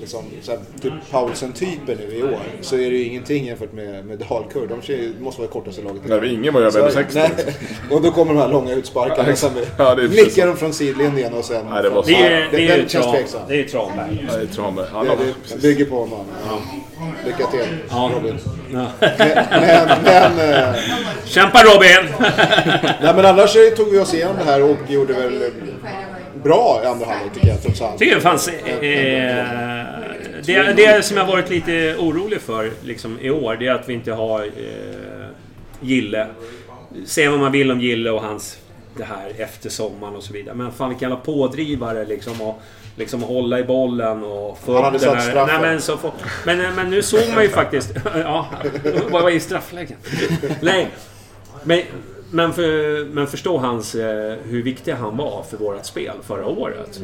[0.00, 4.04] liksom, så här, typ Paulsen-typer nu i år, så är det ju ingenting jämfört med,
[4.06, 4.68] med Dalkurd.
[4.68, 6.02] De ser- måste vara det kortaste laget.
[6.04, 6.34] Nej, världen.
[6.34, 7.18] ingen var ju över Så- 60.
[7.18, 7.30] nej.
[7.90, 9.28] Och då kommer de här långa utsparkarna.
[9.28, 11.66] Ja, som ja, är nickar de från sidlinjen och sen...
[11.70, 12.08] Nej, det var så.
[12.08, 13.40] Det är, det är ju tveksam.
[13.48, 13.64] det är
[14.46, 14.86] Tranberg.
[14.92, 15.16] Han Det,
[15.54, 16.24] det bygger på honom.
[17.26, 17.60] Lycka till
[17.90, 18.10] Ja.
[18.14, 18.38] Robin.
[18.72, 18.86] Ja.
[19.00, 20.74] Men, men, men, eh,
[21.24, 22.14] Kämpa Robin!
[23.02, 25.50] nej, men annars tog vi oss igenom det här och gjorde väl
[26.42, 27.98] bra i andra halvlek tycker jag trots allt.
[27.98, 28.48] tycker det fanns...
[28.48, 28.54] Eh,
[30.44, 33.94] det, det som jag varit lite orolig för liksom, i år, det är att vi
[33.94, 35.26] inte har eh,
[35.80, 36.26] Gille.
[37.06, 38.58] Säga vad man vill om Gille och hans...
[38.96, 40.54] Det här efter sommaren och så vidare.
[40.54, 42.40] Men fan vilken jävla pådrivare liksom.
[42.40, 42.62] Och,
[42.96, 45.60] liksom hålla i bollen och få Han hade den satt straffen.
[45.60, 46.12] Nej, men, så få,
[46.46, 47.90] men, men nu såg man ju faktiskt...
[48.14, 48.46] ja,
[49.10, 49.98] vad var i straffläget?
[50.60, 50.88] Nej.
[51.62, 51.82] Men,
[52.30, 57.00] men, för, men förstå hans, eh, hur viktig han var för vårt spel förra året.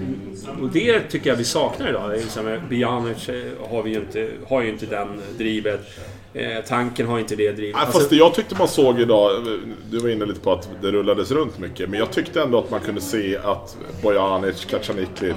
[0.62, 2.12] Och det tycker jag vi saknar idag.
[2.12, 3.34] Liksom, Bjanic eh,
[3.70, 5.08] har, vi ju inte, har ju inte den
[5.38, 5.80] drivet.
[6.34, 7.74] Eh, tanken har inte det drivet.
[7.74, 9.30] Nej, Alltså, fast det jag tyckte man såg idag,
[9.90, 12.70] du var inne lite på att det rullades runt mycket, men jag tyckte ändå att
[12.70, 15.36] man kunde se att Bojanic, Kacaniklic,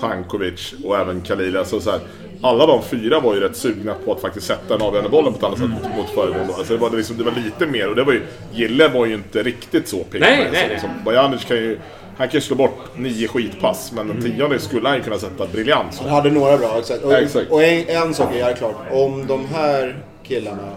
[0.00, 2.00] Tankovic och även Khalil, alltså så här,
[2.44, 5.38] alla de fyra var ju rätt sugna på att faktiskt sätta den avgörande bollen på
[5.38, 6.54] ett annat sätt mot, mot föregående.
[6.54, 9.06] Alltså det, var, det, liksom, det var lite mer, och det var ju, Gille var
[9.06, 10.20] ju inte riktigt så pigg.
[10.20, 10.68] Nej, med, nej, så nej.
[10.72, 11.78] Liksom, Bojanic kan ju,
[12.16, 15.46] han kan ju slå bort nio skitpass, men den tionde skulle han ju kunna sätta
[15.46, 15.98] briljant.
[15.98, 17.02] Han hade några bra, exakt.
[17.04, 17.50] Och, Ja, exakt.
[17.50, 18.76] och en, en sak är jävligt klart.
[18.90, 20.68] Om de här killarna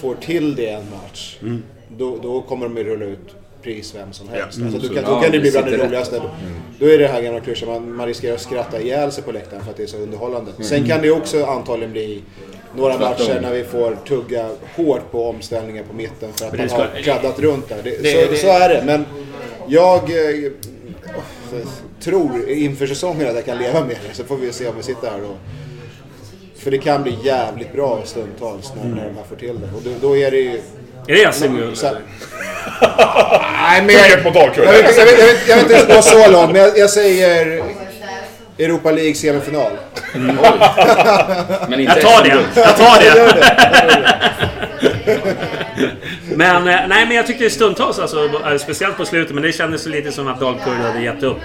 [0.00, 1.36] får till det en match,
[1.88, 4.58] då, då kommer de ju rulla ut pris vem som helst.
[4.58, 6.22] Ja, alltså, då, så- kan, då ja, kan det bli bland det roligaste.
[6.78, 9.62] Då är det här gamla klyschan, man, man riskerar att skratta ihjäl sig på läktaren
[9.64, 10.50] för att det är så underhållande.
[10.60, 12.22] Sen kan det också antagligen bli
[12.76, 13.26] några Tvärtom.
[13.26, 17.38] matcher när vi får tugga hårt på omställningar på mitten för att man har kladdat
[17.38, 17.76] runt där.
[17.84, 19.04] Det, Det- så, det- så är det, men
[19.68, 20.50] jag eh,
[22.00, 24.14] tror inför säsongen att jag kan leva med det.
[24.14, 25.36] Så får vi se om vi sitter här och...
[26.56, 29.66] För det kan bli jävligt bra stundtals när, när de här får till det.
[29.76, 30.60] Och då, då är det ju...
[31.06, 31.20] är det
[31.82, 32.00] eller?
[33.62, 34.64] Nej, men mot Dalkurd.
[34.64, 36.90] jag, vet, jag, vet, jag, vet, jag vet inte gå så långt, men jag, jag
[36.90, 37.62] säger
[38.58, 39.72] Europa League semifinal.
[41.68, 42.60] Men inte Jag tar det!
[42.60, 43.32] Jag tar Jag det!
[43.34, 44.14] det.
[46.36, 49.86] Men, eh, nej, men jag tyckte stundtals, alltså, eh, speciellt på slutet, men det kändes
[49.86, 51.40] lite som att Dalkurd hade gett upp.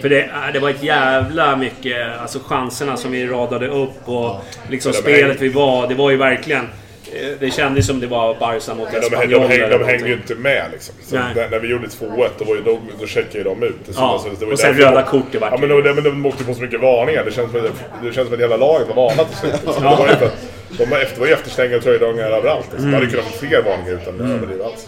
[0.00, 4.44] För det, eh, det var ett jävla mycket, alltså chanserna som vi radade upp och
[4.70, 5.88] liksom spelet vi var.
[5.88, 6.68] Det var ju verkligen...
[7.12, 10.08] eh, Det kändes som det var Barca mot de, Espanyol de, de, häng, de hängde
[10.08, 10.94] ju inte med liksom.
[11.02, 13.74] Så när, när vi gjorde 2-1 då, var ju, då, då checkade ju de ut.
[13.86, 15.92] Det Ja, alltså, det var och sen röda de- kort, det vart Ja men, de,
[15.94, 17.24] men de åkte på så mycket varningar.
[17.24, 19.52] Det känns som, att- det känns som att hela laget var varnat till slut.
[19.52, 19.82] Liksom.
[19.82, 20.30] Det var
[20.78, 22.64] de var efter, var ju efterstängda och tröjdragningar överallt.
[22.70, 22.78] Liksom.
[22.78, 22.90] Mm.
[22.90, 24.86] Man hade kunnat få fler varningar utan att överdriva alls.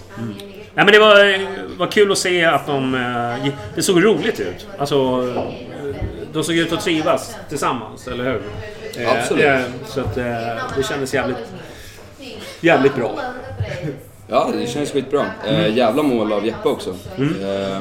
[0.74, 1.38] Nej, men det var,
[1.78, 2.94] var kul att se att de...
[3.44, 4.66] eh, Det såg roligt ut.
[4.78, 4.94] Alltså...
[5.36, 5.42] eh,
[6.32, 8.40] De såg ut att trivas tillsammans, eller hur?
[9.04, 9.44] Eh, Absolut.
[9.44, 10.24] eh, Så att eh,
[10.76, 11.36] det kändes jävligt...
[12.62, 13.20] Jävligt bra.
[14.28, 15.26] Ja, det känns skitbra.
[15.48, 16.90] Eh, jävla mål av Jeppe också.
[17.18, 17.80] Eh,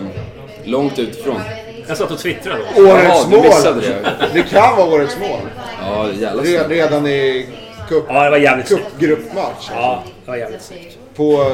[0.63, 1.41] långt utifrån.
[1.87, 2.81] Jag satt och twittrade då.
[2.81, 3.81] Årets mål!
[3.81, 4.15] det.
[4.33, 5.39] Det kan vara årets mål.
[5.81, 7.47] Ja, jävla Red, redan i
[7.89, 9.69] cup, Ja, det var jävligt cupgruppmatch.
[9.73, 10.97] Ja, det var jävligt snyggt.
[11.15, 11.51] På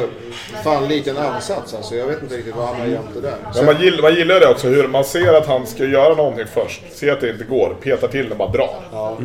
[0.63, 1.95] fan liten ansats alltså.
[1.95, 3.35] Jag vet inte riktigt vad han har gömt det där.
[3.43, 6.15] Men Sen, man gillar, man gillar det också, hur man ser att han ska göra
[6.15, 6.81] någonting först.
[6.91, 8.75] Ser att det inte går, petar till och bara drar.
[8.91, 9.17] Ja,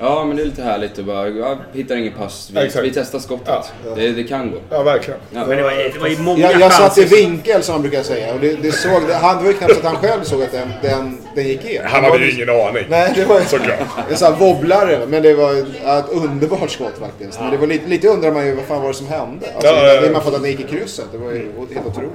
[0.00, 2.50] men det är lite härligt att bara, ja, hittar ingen pass.
[2.54, 2.84] Vi, Exakt.
[2.84, 3.48] vi testar skottet.
[3.48, 3.94] Ja.
[3.96, 4.56] Det, det kan gå.
[4.70, 5.20] Ja, verkligen.
[5.30, 5.46] Ja.
[5.46, 8.02] Men det var, det var ju många jag, jag satt i vinkel som man brukar
[8.02, 8.34] säga.
[8.34, 10.42] Och det, det, såg, det, han, det var ju knappt så att han själv såg
[10.42, 11.80] att den, den, den gick in.
[11.84, 12.84] Han hade ju ingen aning.
[12.88, 13.78] Nej, det var Såklart.
[14.10, 14.98] en sån här wobblare.
[15.06, 15.52] Men det var
[15.98, 17.40] ett underbart skott faktiskt.
[17.40, 19.46] Men det var lite, lite undrar man ju vad fan var det som hände.
[19.54, 20.10] Alltså, Ja, ja, ja.
[20.12, 21.04] Man fått att den gick i krysset.
[21.12, 22.10] Det var ju helt otroligt.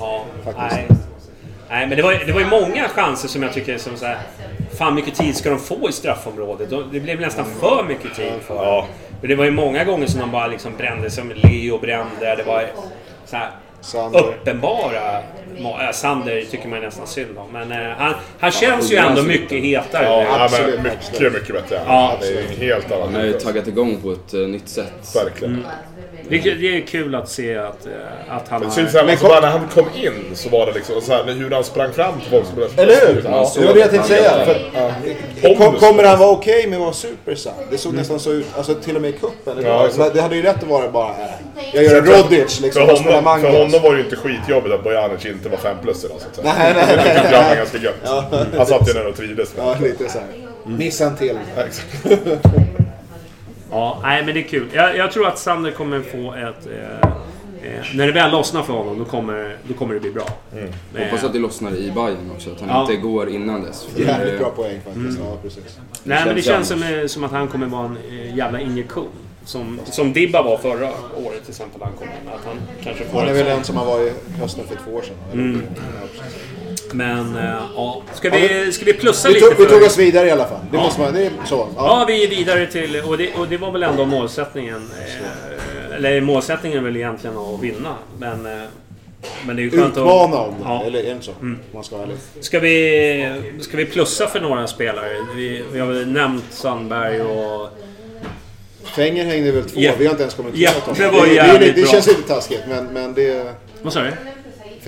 [0.00, 0.66] Ja, Faktiskt.
[0.70, 0.86] nej.
[1.70, 4.18] nej, men det var, det var ju många chanser som jag tycker som så här.
[4.78, 6.70] Fan mycket tid ska de få i straffområdet?
[6.70, 8.54] De- Det blev nästan för mycket tid för.
[8.54, 8.86] Ja.
[9.20, 12.34] Men det var ju många gånger som de bara liksom brände, som Leo brände.
[12.36, 12.66] Det var
[13.26, 14.18] så här Sander.
[14.20, 15.18] uppenbara...
[15.58, 17.52] äh, Sander tycker man nästan synd om.
[17.52, 20.04] Men eh, han, han känns ju han ändå mycket hetare.
[20.04, 21.80] Ja, ja, Absolut, men mycket, mycket bättre.
[21.86, 25.14] Ja, det är helt annan Han har ju taggat igång på ett eh, nytt sätt.
[25.24, 25.64] Verkligen.
[26.28, 27.92] Det, det är kul att se att, eh,
[28.36, 28.92] att han Det har...
[28.92, 31.50] Men alltså, kom- bara när han kom in så var det liksom så här, hur
[31.50, 33.22] han sprang fram till folk som Eller hur?
[33.24, 33.52] Ja.
[33.56, 34.30] Det var det jag tänkte säga.
[34.44, 34.54] För,
[35.48, 35.80] kom, Pondus.
[35.80, 37.52] kommer han vara okej med att vara supersub?
[37.70, 39.32] Det såg nästan så ut, alltså till och med i cupen.
[39.46, 40.14] Ja, Ja, exakt.
[40.14, 41.16] det hade ju rätt att vara bara, äh,
[41.72, 44.84] jag gör en Rodic liksom för, honom, för honom var det ju inte skitjobbigt att
[44.84, 46.54] Bojanic inte var 5 plus idag så att säga.
[46.58, 47.56] Nej, nej, Det nej, tyckte nej.
[47.56, 48.52] ganska gött.
[48.56, 50.26] Han satt ju där och trivdes med Ja, lite såhär.
[50.66, 51.38] Missa en till.
[53.70, 54.66] Ja, nej men det är kul.
[54.72, 56.66] Jag, jag tror att Sander kommer få ett...
[56.66, 57.10] Eh,
[57.62, 60.26] Eh, när det väl lossnar för honom, då kommer, då kommer det bli bra.
[60.56, 62.80] Eh, Hoppas att det lossnar i Bayern också, att han Ja.
[62.80, 63.84] inte går innan dess.
[63.84, 65.18] För, Jävligt bra poäng faktiskt.
[65.18, 65.22] Mm.
[65.30, 65.78] Ja, precis.
[66.04, 69.08] Nej, men det känns som, eh, som att han kommer vara en jävla injektion.
[69.44, 71.80] Som, som Dibba var förra året till exempel.
[71.82, 72.28] Han kom in.
[72.34, 74.96] Att han kanske får Han är väl den som har varit i hösten för två
[74.96, 75.16] år sedan.
[75.32, 75.62] Mm.
[76.92, 80.26] Men eh, ja, ska vi, ska vi plussa Vi lite tog, vi tog oss vidare
[80.26, 80.60] i alla fall.
[80.70, 80.82] Det Ja.
[80.82, 81.68] måste man, det är så.
[81.76, 82.04] Ja, Ja.
[82.08, 83.02] vi är vidare till...
[83.06, 84.90] Och det, och det var väl ändå målsättningen.
[85.00, 87.94] Eh, eller målsättningen är väl egentligen att vinna.
[88.18, 88.62] Men, eh,
[89.46, 90.56] men det är ju skönt Utmana om det.
[90.64, 90.74] Ja.
[90.80, 90.86] Mm.
[90.86, 91.32] Eller inte så?
[91.40, 92.18] Om man ska vara ärlig.
[92.40, 95.08] Ska vi, ska vi plussa för några spelare?
[95.36, 97.68] Vi, vi har väl nämnt Sandberg och...
[98.84, 99.80] Fenger hängde väl två.
[99.80, 99.92] Ja.
[99.98, 101.12] Vi har inte ens kommenterat Ja, dem.
[101.28, 103.52] det det, det, det känns lite taskigt men, men det...
[103.82, 104.12] Vad sa du?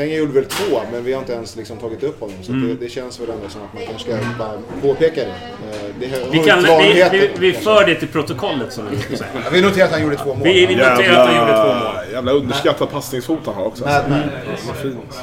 [0.00, 2.36] Fenger gjorde väl två, men vi har inte ens liksom tagit upp honom.
[2.42, 2.68] Så Mm.
[2.68, 5.26] det, det känns väl ändå som att man kanske ska bara påpeka det.
[5.30, 9.30] Eh, det har Vi, kan, vi, vi, vi för det till protokollet som vi säga.
[9.34, 10.42] Ja, Vi noterar att han gjorde två mål.
[10.44, 12.12] Vi, vi noterar att han gjorde två mål.
[12.12, 13.84] jävla underskattad passningsfot han har också.
[13.84, 14.20] Madman.
[14.66, 15.18] Vad fint.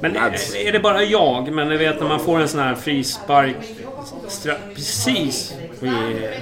[0.00, 1.52] Men är är det bara jag?
[1.52, 3.56] Men ni vet när man får en sån här frispark
[4.74, 5.92] precis vid,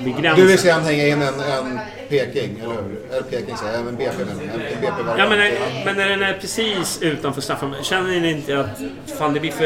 [0.05, 0.45] vid gränsen.
[0.45, 2.99] Du vill se han hänga in en, en Peking, eller hur?
[3.13, 4.35] Eller Peking säger jag, en BP menar
[4.81, 4.87] BP
[5.19, 5.39] Ja, men,
[5.85, 8.81] men när den är precis utanför straffområdet, känner ni inte att
[9.19, 9.65] fan, det blir för,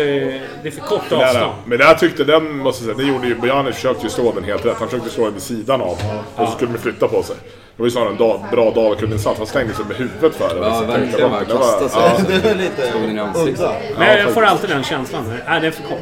[0.62, 1.53] det är för kort Det där, avstånd?
[1.66, 4.33] men det här tyckte den, måste jag säga, det gjorde ju, Bojanic försökte ju slå
[4.33, 4.77] den helt rätt.
[4.79, 5.98] Han försökte slå den vid sidan av.
[6.37, 7.37] Och så skulle de flytta på sig.
[7.77, 9.38] Det var ju snarare en dag, bra Dalkurd-insats.
[9.38, 10.61] Han slängde sig med huvudet för det.
[10.66, 11.11] Ja, verkligen.
[11.20, 12.03] jag Bara bara, det var- kasta sig.
[12.03, 12.40] ja.
[12.42, 13.72] Det är lite den udda.
[13.98, 15.33] Men jag får alltid den känslan.
[15.48, 15.98] Nej, det är för kort.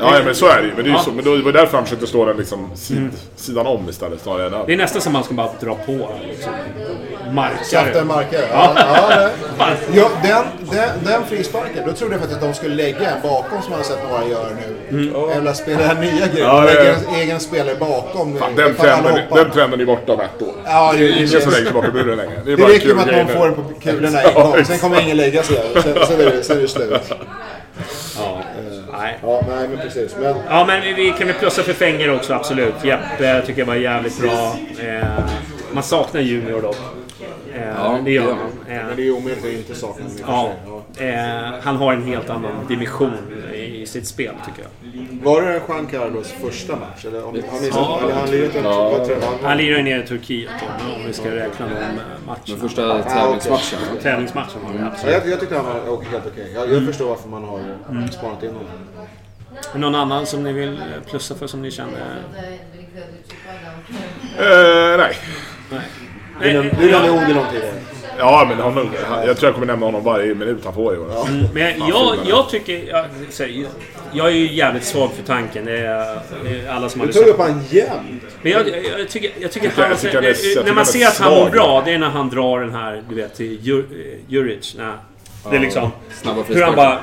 [0.00, 0.74] Ja, ja, men så är det ju.
[0.74, 1.02] Men det, är ju Ja.
[1.04, 4.20] så, men då, det var därför han försökte slå den liksom sid, sidan om istället.
[4.20, 6.52] Snarare än Det är nästan som man ska bara dra på liksom,
[7.32, 8.04] markare.
[8.04, 8.44] markare.
[8.52, 9.30] Ja, ja, det.
[9.98, 13.62] ja, den, den, den frisparken, då trodde jag faktiskt att de skulle lägga en bakom
[13.62, 14.48] som man har sett några göra
[14.90, 15.12] nu.
[15.32, 16.28] Eller spela den nya grejen.
[16.38, 16.82] Ja, ja, ja.
[16.82, 18.38] Lägga en egen spelare bakom.
[18.38, 20.54] Fan, den, trenden, den trenden är borta om ett år.
[20.64, 22.40] Ja, det, är ingen som lägger sig bakom buren längre.
[22.44, 24.64] Det, är det räcker med att grejer någon får den på kulorna en Ja, gång.
[24.64, 25.82] Sen kommer ingen lägga sig där.
[25.82, 27.00] Sen, sen, är, det, sen är det slut.
[29.30, 29.44] Ja.
[29.48, 29.62] Nej.
[29.62, 30.16] Ja, men precis.
[30.20, 32.74] Men Ja, men vi, vi kan väl plussa för Fenger också, absolut.
[32.84, 34.56] Jeppe tycker jag var jävligt bra.
[34.82, 35.04] Eh,
[35.72, 36.76] man saknar Junior dock.
[37.54, 38.36] Eh, Ja, det gör man.
[38.66, 40.52] men Eh, det är ju omöjligt att inte sakna honom ja.
[40.98, 41.04] Ja.
[41.04, 43.12] Eh, han har en helt annan dimension
[43.54, 45.24] i sitt spel, tycker jag.
[45.24, 47.04] Var det Juan Carlos första match?
[47.04, 47.74] Eller om, har ni sett?
[47.74, 48.00] Ja.
[48.04, 48.26] Eller han
[49.06, 49.48] tror jag?
[49.48, 51.80] Han lirar ju nere i Turkiet då, om vi ska räkna de eh,
[52.26, 52.38] matcherna.
[52.46, 53.78] Den första tävlingsmatchen.
[54.02, 55.14] Tävlingsmatchen var det Ja, absolut.
[55.24, 56.52] jag, jag tyckte han var helt okej.
[56.54, 57.60] Jag, jag förstår varför man har
[58.12, 58.64] spanat in honom.
[59.74, 61.92] Någon annan som ni vill plussa för som ni känner?
[64.38, 65.16] Eh, nej.
[65.70, 65.80] Nej.
[66.42, 67.72] Du nämnde du nämnde Odilon tidigare.
[68.18, 68.90] Ja, men han,
[69.26, 71.26] jag tror jag kommer nämna honom varje minut han får i år.
[71.28, 72.88] Mm, Men jag, jag, jag tycker...
[72.88, 73.02] Jag,
[73.38, 73.66] här,
[74.12, 75.64] jag är ju jävligt svag för tanken.
[75.64, 77.28] Det är, det är alla som har Du lyssnat.
[77.28, 78.22] upp han jämt.
[78.42, 78.62] Men jag,
[78.98, 79.96] jag, tycker, jag tycker att Jag han...
[79.96, 82.08] tycker han är- jag tycker när man ser att han mår bra, det är när
[82.10, 84.74] han drar den här, du vet, till Jur- eh, Juric.
[84.78, 84.96] När,
[85.50, 85.90] det är liksom...
[86.12, 86.98] Snabba Hur han bara...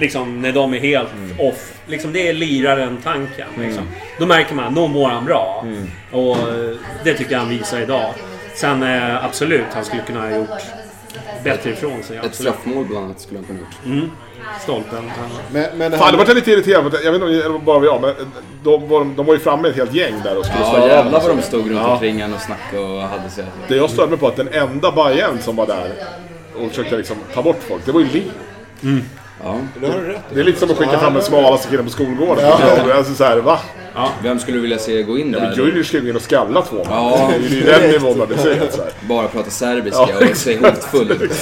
[0.00, 1.08] Liksom, när de är helt
[1.38, 1.72] off.
[1.86, 3.48] Liksom, det är liraren-tanken.
[3.58, 3.88] Liksom.
[4.18, 5.64] Då märker man, då mår han bra.
[6.12, 8.14] Och eh, det tycker jag han visar idag.
[8.54, 10.48] Sen eh, absolut, han skulle kunna ha gjort
[11.44, 12.16] bättre ifrån sig.
[12.16, 14.10] Ett straffmål bland annat skulle han kunna gjort.
[14.62, 15.10] Stolpen.
[15.18, 16.94] Han, Men, men det Fan, det var jag lite irriterad.
[17.04, 18.14] Jag vet inte om bara jag, men
[18.62, 21.36] de var, de var ju framme ett helt gäng där och skulle Ja jävlar vad
[21.36, 21.92] de stod runt Ja.
[21.92, 23.44] omkring och snackade och hade sig.
[23.68, 25.92] Det jag störde mig på att den enda Bajen som var där
[26.60, 29.00] och försökte liksom ta bort folk, det var ju Leo.
[29.44, 29.56] Ja.
[30.34, 32.44] det är lite som att skicka fram den smalaste killen på skolgården.
[32.44, 32.94] Ja.
[32.94, 33.58] Alltså så här, va?
[34.22, 35.56] Vem skulle du vilja se gå in Ja, där?
[35.56, 36.86] Junior ska ju in och skalla två.
[36.90, 37.30] Ja.
[37.40, 38.54] Det är ju den nivån man vill se.
[39.08, 41.32] Bara prata serbiska Ja, och se hotfull ut.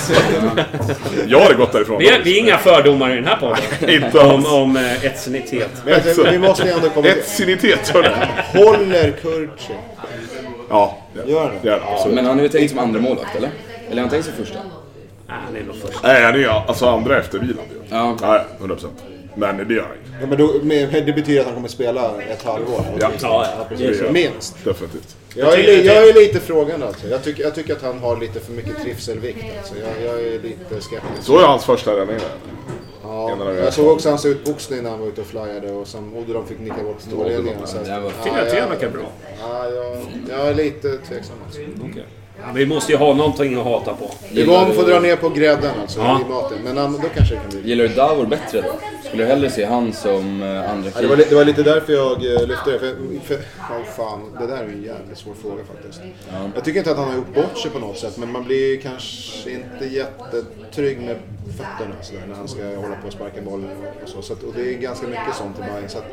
[1.26, 1.98] Jag hade gått därifrån.
[1.98, 3.59] vi, är, vi är inga fördomar i den här podden.
[4.04, 5.70] Inte om, om eh, etnicitet.
[6.31, 7.18] Vi måste ändå komma till...
[7.18, 8.59] Etnicitet, hör du?
[8.59, 9.72] Håller Kurci?
[10.68, 12.14] Ja, det Gör han det?
[12.14, 13.50] Men han är ju tänkt som andra målvakt eller?
[13.87, 14.59] Eller har han tänkt som första?
[15.28, 16.02] Nej, det är nog först.
[16.02, 17.80] Nej, han är ju alltså andra efter Wieland ju.
[17.96, 18.16] Ja.
[18.20, 18.86] Nej, 100%.
[19.34, 20.20] Men det gör han ju.
[20.20, 22.80] Ja, men då, men det betyder att han kommer spela ett halvår?
[23.00, 23.10] Ja.
[23.22, 23.64] Ja, ja.
[23.68, 24.02] precis.
[24.10, 24.64] Minst.
[24.64, 25.16] Definitivt.
[25.34, 27.06] Jag är, jag är lite frågande alltså.
[27.08, 29.74] Jag tycker, jag tycker att han har lite för mycket trivselvikt alltså.
[29.78, 31.22] jag, jag är lite skeptisk.
[31.22, 32.16] Så är hans första räddning.
[33.02, 36.46] Ja, jag såg också hans utboxning när han var ute och flyade och som Odilon
[36.46, 37.62] fick nicka bort målledningen.
[37.64, 39.02] att- Det var- Ja, 4-3 jag- verkar bra.
[39.40, 39.96] Ja, jag,
[40.30, 41.60] jag är lite tveksam alltså.
[42.40, 44.11] Ja, vi måste ju ha någonting att hata på.
[44.33, 46.20] Yvonne får dra ner på grädden alltså Ja.
[46.27, 46.59] i maten.
[46.64, 47.68] Men um, då kanske det kan bli...
[47.68, 48.72] Gillar du Davor bättre då?
[49.09, 51.62] Skulle du hellre se han som eh, andra Ja, det, var, li- det var lite
[51.62, 52.79] därför jag eh, lyfte det.
[52.79, 56.01] För, för, oh, fan, det där är en jävligt svår fråga faktiskt.
[56.55, 58.16] Jag tycker inte att han har gjort bort sig på något sätt.
[58.18, 61.16] Men man blir kanske inte jättetrygg med
[61.57, 63.70] fötterna så där, när han ska hålla på och sparka bollen
[64.03, 64.22] och så.
[64.22, 65.88] så att, och det är ganska mycket sånt i Bayern.
[65.88, 66.05] Så att,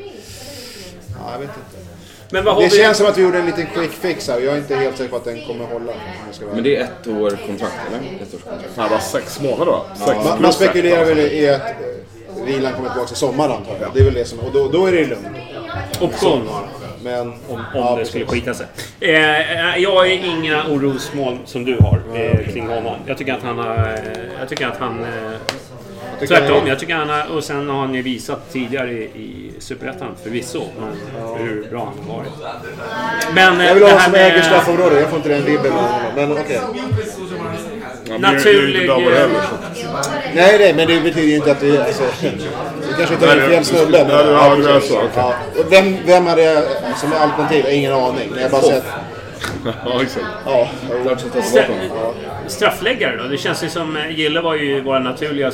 [1.19, 1.84] ja, jag vet inte.
[2.29, 2.77] Men vad har Det vi...
[2.77, 4.97] känns som att vi gjorde en liten quick fix här och jag är inte helt
[4.97, 5.91] säker på att den kommer hålla.
[6.53, 7.99] Men det är ett år kontrakt, eller?
[8.21, 8.77] Ett års kontrakt.
[8.77, 9.85] Nej, bara sex månader då.
[10.05, 13.77] Sex Man, man spekulerar ett, väl i att eh, vilan kommer tillbaka i sommar antar
[13.81, 13.89] jag.
[13.93, 15.27] Det är väl det som, och då, då är det lugnt.
[16.01, 16.49] Option
[17.03, 18.67] Men Om, om ja, det skulle skita sig.
[18.99, 22.95] Eh, jag har inga orosmoln som du har eh, kring honom.
[23.05, 23.75] Jag tycker att han har...
[23.77, 25.05] Eh, jag tycker att han...
[26.19, 26.59] Tycker tvärtom.
[26.59, 27.35] han- Jag tycker han har...
[27.35, 30.63] Och sen har han ju visat tidigare i, i Superettan förvisso.
[30.79, 32.31] Men hur bra han har varit.
[33.35, 34.99] Men eh, Jag vill det ha här som äger straffområdet.
[34.99, 36.11] Jag får inte den vibben av honom.
[36.15, 36.59] Men okej.
[38.09, 39.31] Ja, men det är ju inte naturlig-.
[40.35, 41.77] Nej, nej, men det betyder ju inte att vi...
[41.77, 42.29] Alltså, vi
[42.97, 43.97] kanske inte är Nej, fel det- snubbe.
[44.09, 45.09] Ja, ja, det är så, okej.
[45.15, 46.63] Ja, och vem, vem hade jag
[46.97, 47.65] som alternativ?
[47.69, 48.29] Ingen aning.
[48.31, 48.83] Men jag har bara sett...
[49.85, 50.25] Ja, exakt.
[50.45, 52.13] Ja, honom.
[52.47, 53.23] Straffläggare då?
[53.23, 53.97] Det känns ju som...
[53.97, 55.51] eh, Gille var ju vår naturliga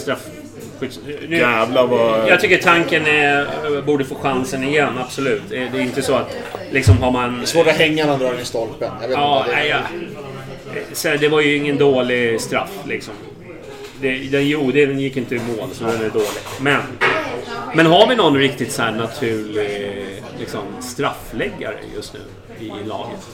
[1.28, 2.30] Nu, Jävlar vad...
[2.30, 5.42] Jag tycker tanken är, borde få chansen igen, absolut.
[5.50, 6.36] Det är inte så att
[6.72, 7.46] liksom har man...
[7.46, 8.92] svårt att hänga när han drar den i stolpen.
[9.02, 9.56] Jag vet Ja, inte.
[9.56, 9.80] nej, ja.
[10.94, 13.14] Så det var ju ingen dålig straff liksom.
[14.02, 16.28] Det, den, jo, den gick inte i mål, så den är dålig.
[16.62, 16.82] Men,
[17.76, 20.06] men har vi någon riktigt så här naturlig
[20.40, 22.20] liksom, straffläggare just nu
[22.66, 23.28] i laget?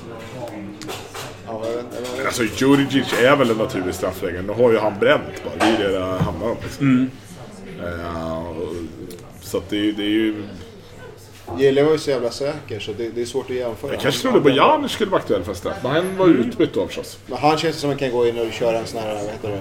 [2.26, 4.42] Alltså Djurdjic är väl en naturlig straffläggare.
[4.42, 5.56] Nu har ju han bränt bara.
[5.56, 6.58] Det är ju det det handlar om.
[6.64, 7.02] Liksom.
[7.02, 7.27] Eh,
[7.82, 8.76] och-
[9.42, 10.34] så att det, är ju- det är ju...
[11.60, 13.92] Gille var ju så jävla säker så det, det är svårt att jämföra.
[13.92, 15.76] Jag kanske trodde Bojanic skulle vara aktuell för en straff.
[15.84, 17.18] Men han var utbytt då förstås.
[17.28, 19.24] Men han känns som att han kan gå in och köra en sån här, vad
[19.24, 19.60] heter det,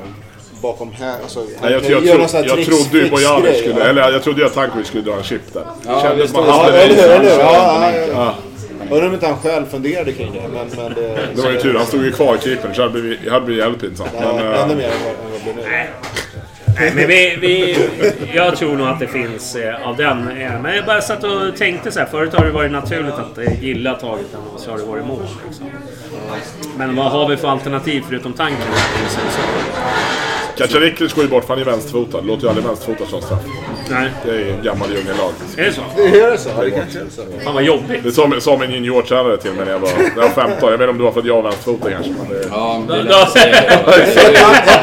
[0.62, 1.16] bakom här.
[1.22, 3.84] Alltså, Nej, jag, jag, tro, jag tricks- trodde ju Bojanic skulle, ja.
[3.86, 5.60] eller jag trodde ju att Tankovic skulle dra en chip där.
[5.60, 7.02] Det Ja, kändes han Ja, eller hur?
[7.04, 7.28] Eller hur?
[7.28, 8.34] Ja, Ja, ja, ja.
[8.88, 10.48] Ja, Undrar om inte han själv funderade kring det.
[10.48, 11.74] Men, men det, det var ju tur.
[11.74, 14.10] Han stod ju kvar i keepern så det hade blivit, jävligt pinsamt.
[14.20, 15.86] Ja, Men, ännu eh, mer än vad, än vad det blir nu.
[16.78, 17.76] Nej, men vi, vi,
[18.34, 20.28] jag tror nog att det finns eh, av den.
[20.28, 22.06] Eh, men jag bara satt och tänkte så här.
[22.06, 25.06] Förut har det varit naturligt att eh, Gilla taget den och så har det varit
[25.06, 25.22] mål.
[25.46, 25.66] Liksom.
[26.78, 28.66] Men vad har vi för alternativ förutom tanken?
[30.58, 32.20] Kacaniklic går ju bort för han är vänsterfotad.
[32.20, 33.40] Låter ju aldrig vänsterfotad slå straff.
[33.90, 35.32] Nej, Det är ju en gammal djungellag.
[35.56, 35.80] är det så?
[35.96, 36.48] Det är det så?
[36.56, 37.22] Ja, det kanske är så.
[37.44, 38.02] Fan vad jobbigt.
[38.04, 40.70] Det sa, sa min juniortränare till mig när jag var, när jag var 15.
[40.70, 42.12] Jag vet inte om det var för att jag var vänsterfotad kanske.
[42.18, 43.62] Men det, Ja, det är Då- lätt att säga.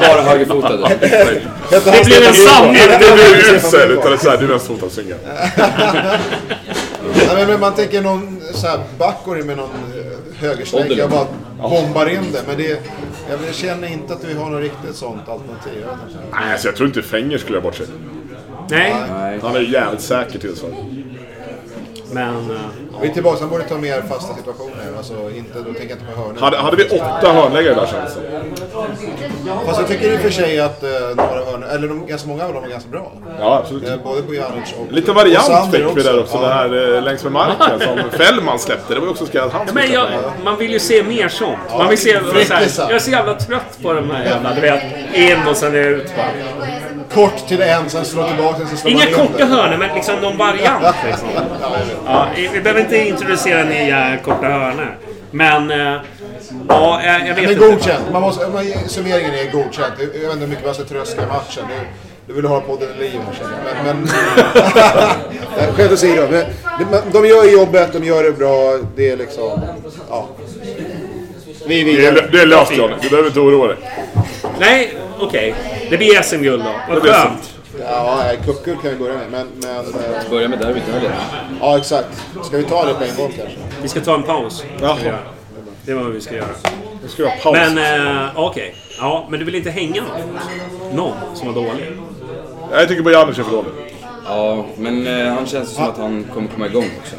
[0.13, 0.89] Bara högerfotade.
[1.69, 2.73] Det blev en sanning!
[2.89, 3.17] det blev
[3.51, 5.17] ju usel utan det är såhär, du är vänsterfotad singel.
[7.27, 10.95] Ja, men, men man tänker någon så här back går in med någon eh, högerslägga
[10.95, 11.25] jag bara
[11.69, 12.39] bombar in det.
[12.47, 12.79] Men det,
[13.29, 15.85] jag känner inte att vi har något riktigt sånt alternativ.
[16.31, 17.87] Nej, alltså jag tror inte Fenger skulle göra bort sig.
[18.69, 19.39] Nej, Nej.
[19.41, 20.67] Han är ju jävligt säker till så.
[22.11, 22.57] men...
[23.01, 24.97] Vi är tillbaka, han borde ta mer fasta situationer.
[24.97, 26.39] Alltså, inte, då tänker jag inte på hörnor.
[26.39, 28.17] Hade, hade vi åtta hörnläggare där känns.
[29.65, 32.43] Fast jag tycker i och för sig att eh, några hörnor, eller de, ganska många
[32.45, 33.11] av dem var ganska bra.
[33.39, 33.89] Ja, absolut.
[33.89, 36.37] Eh, både på Janic och Lite variant fick vi där också.
[36.37, 36.47] Ja.
[36.47, 38.93] Det här eh, längs med marken som Fällman släppte.
[38.93, 40.07] Det var ju också han Ja, men jag,
[40.43, 41.57] man vill ju se mer sånt.
[41.77, 44.61] Man vill se, så här, jag är så jävla trött på de här jävla, du
[44.61, 46.15] vet, in och sen ut.
[46.15, 46.25] bara.
[47.13, 50.95] Kort till en, sen slå tillbaka, sen slår Inga korta hörnor, men liksom någon variant.
[51.07, 51.27] Liksom.
[52.05, 54.97] Ja, vi behöver inte introducera nya korta hörnor.
[55.31, 55.71] Men...
[55.71, 56.01] eh,
[56.69, 57.65] Ja, jag, jag vet Men inte.
[57.65, 58.03] godkänt.
[58.11, 59.93] Man måste, man, summeringen är godkänt.
[59.99, 61.63] Jag vet inte hur mycket man ska tröska matchen.
[61.69, 61.75] Du,
[62.27, 63.19] du vill ha podden i liv.
[63.83, 64.07] Men...
[65.75, 66.27] Skämt åsido.
[66.91, 68.79] Men, de, gör jobbet, de gör det bra.
[68.95, 69.61] Det är liksom...
[70.09, 70.29] Ja.
[71.67, 72.93] Vi är Det är, det är löst Johnny.
[73.01, 73.77] Du behöver inte oroa dig.
[74.59, 75.55] Nej, okej.
[75.89, 76.93] Det blir SM-guld då.
[76.93, 77.52] Vad skönt.
[77.85, 79.31] Ja, nej, cupguld kan vi börja med.
[79.31, 81.11] Men, men eh, Börja med derbyt eller?
[81.59, 82.23] ja, exakt.
[82.43, 83.57] Ska vi ta det på en gång kanske?
[83.81, 84.63] Vi ska ta en paus.
[84.81, 84.97] Jaha.
[85.85, 86.47] Det är vad vi ska göra.
[87.03, 87.57] Nu ska vi ha paus.
[87.57, 87.77] Men
[88.25, 88.75] eh, okej.
[88.99, 90.39] Ja, men du vill inte hänga någon?
[90.95, 91.91] Någon som var dålig?
[92.71, 93.71] Jag tycker Bojanic är för dålig.
[94.27, 97.15] Ja, men eh, han känns som att han kommer komma igång också.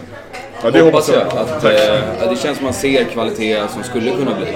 [0.62, 1.26] Ja, det hoppas jag.
[1.38, 4.46] Att, eh, det känns som att man ser kvalitet som skulle kunna bli.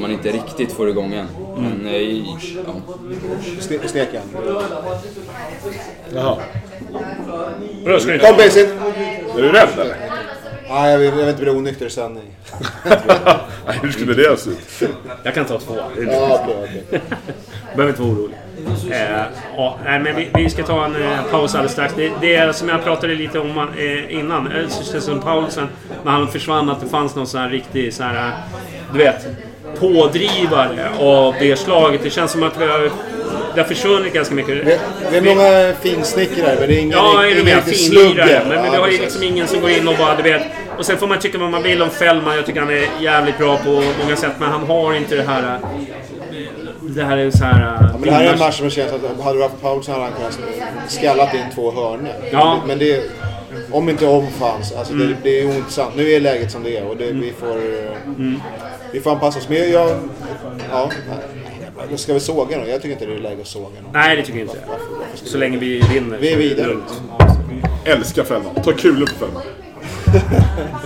[0.00, 1.26] Som man inte riktigt får igång än.
[1.56, 2.38] Men eh, ja.
[3.60, 4.22] Ste- Steken.
[6.14, 6.36] Jaha.
[8.20, 8.66] Kom Basin!
[9.36, 9.96] Är du rädd eller?
[10.68, 12.24] Nej, jag vill, jag vill inte bli onykter sändning.
[13.66, 14.90] Nej, hur skulle det se ut?
[15.22, 15.76] Jag kan ta två.
[15.76, 17.00] Ja, okej, okej.
[17.76, 18.36] behöver inte vara orolig.
[18.90, 19.22] Eh,
[19.56, 21.94] ja, men vi, vi ska ta en eh, paus alldeles strax.
[21.96, 24.52] Det, det är som jag pratade lite om eh, innan.
[24.52, 25.68] Eh, känns som Paulsen,
[26.04, 28.32] när han försvann, att det fanns någon sån här riktig så här, eh,
[28.92, 29.26] du vet,
[29.78, 32.00] pådrivare av det slaget.
[32.02, 32.90] Det känns som att vi har,
[33.54, 34.54] det har försvunnit ganska mycket.
[34.66, 34.78] Vi,
[35.10, 37.54] vi är många finsnickare, men det är ingen, Ja, är med?
[37.56, 38.40] riktig Finlirare.
[38.40, 40.42] Men, men Ja, vi har ju liksom ingen som går in och bara, du vet.
[40.78, 42.36] Och sen får man tycka vad man vill om Fällman.
[42.36, 44.32] Jag tycker han är jävligt bra på många sätt.
[44.38, 45.58] Men han har inte det här...
[46.82, 47.62] Det här är så här...
[47.74, 49.88] eh, Men det här är en match som det känns att hade du haft paus
[49.88, 50.38] hade han kunnat
[50.88, 52.12] skallat in två hörnor.
[52.32, 52.60] Ja.
[52.66, 53.02] Men det,
[53.70, 54.72] Om inte om fanns.
[54.72, 55.96] Alltså det, det är ointressant.
[55.96, 57.56] Nu är läget som det är och det, vi får...
[57.56, 57.96] eh,
[58.92, 59.48] Vi får anpassa oss.
[59.48, 59.98] Men jag...
[60.70, 60.90] ja,
[61.88, 61.98] nej.
[61.98, 62.68] Ska vi såga då?
[62.68, 63.92] Jag tycker inte det är läge att såga någon.
[63.92, 64.58] Nej, det tycker jag inte.
[64.68, 66.18] Varför, varför Så länge vi vinner.
[66.18, 66.76] Vi är vidare.
[67.84, 68.54] Älskar Fällman.
[68.64, 69.42] Ta kulor på Fällman.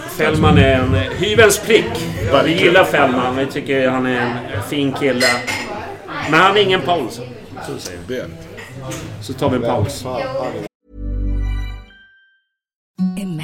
[0.18, 2.06] Fällman är en hyvens prick.
[2.44, 3.36] Vi gillar Fällman.
[3.36, 4.20] Vi tycker han är
[4.56, 5.26] en fin kille.
[6.30, 7.24] Men han är ingen Paulsson.
[7.66, 8.14] Så säger vi.
[8.14, 8.26] Det är
[9.20, 10.04] Så tar vi en paus.
[12.96, 13.43] Fan, fan.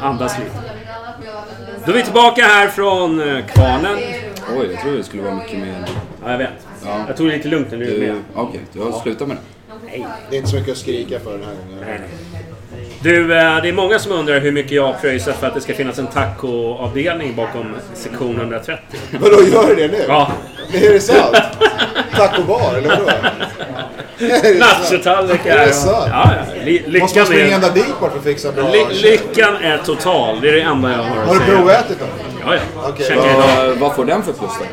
[0.00, 0.50] Andas lite.
[1.86, 3.96] Då är vi tillbaka här från eh, Kvarnen.
[4.58, 5.84] Oj, jag trodde det skulle vara mycket mer...
[6.24, 6.66] Ja, jag vet.
[6.84, 7.04] Ja.
[7.06, 7.78] Jag tog det lite lugnt nu.
[7.78, 8.22] Du, med.
[8.34, 9.42] Okej, du har slutat med det?
[10.30, 11.84] Det är inte så mycket att skrika för den här gången.
[11.86, 12.00] Nej,
[12.32, 12.44] nej.
[13.02, 15.60] Du, eh, det är många som undrar hur mycket jag har pröjsat för att det
[15.60, 18.82] ska finnas en tacoavdelning bakom sektion 130.
[19.20, 20.04] Vadå, gör det nu?
[20.08, 20.32] Ja,
[20.74, 21.36] Är det sant?
[22.16, 23.02] Taco bar, eller vadå?
[24.20, 24.80] Är det sant?
[24.90, 25.56] nachotallrikar.
[25.56, 26.08] Är det sant?
[26.10, 26.62] Ja, ja.
[26.64, 29.78] Li- Måste man springa är, ända dit bort för att fixa bra ly- lyckan är
[29.78, 30.40] total.
[30.40, 31.56] Det är det enda jag har att Har du säga.
[31.58, 32.06] provätit då?
[32.46, 33.04] Ja, ja.
[33.12, 33.24] Idag.
[33.66, 34.64] Vad, vad får den för plus då?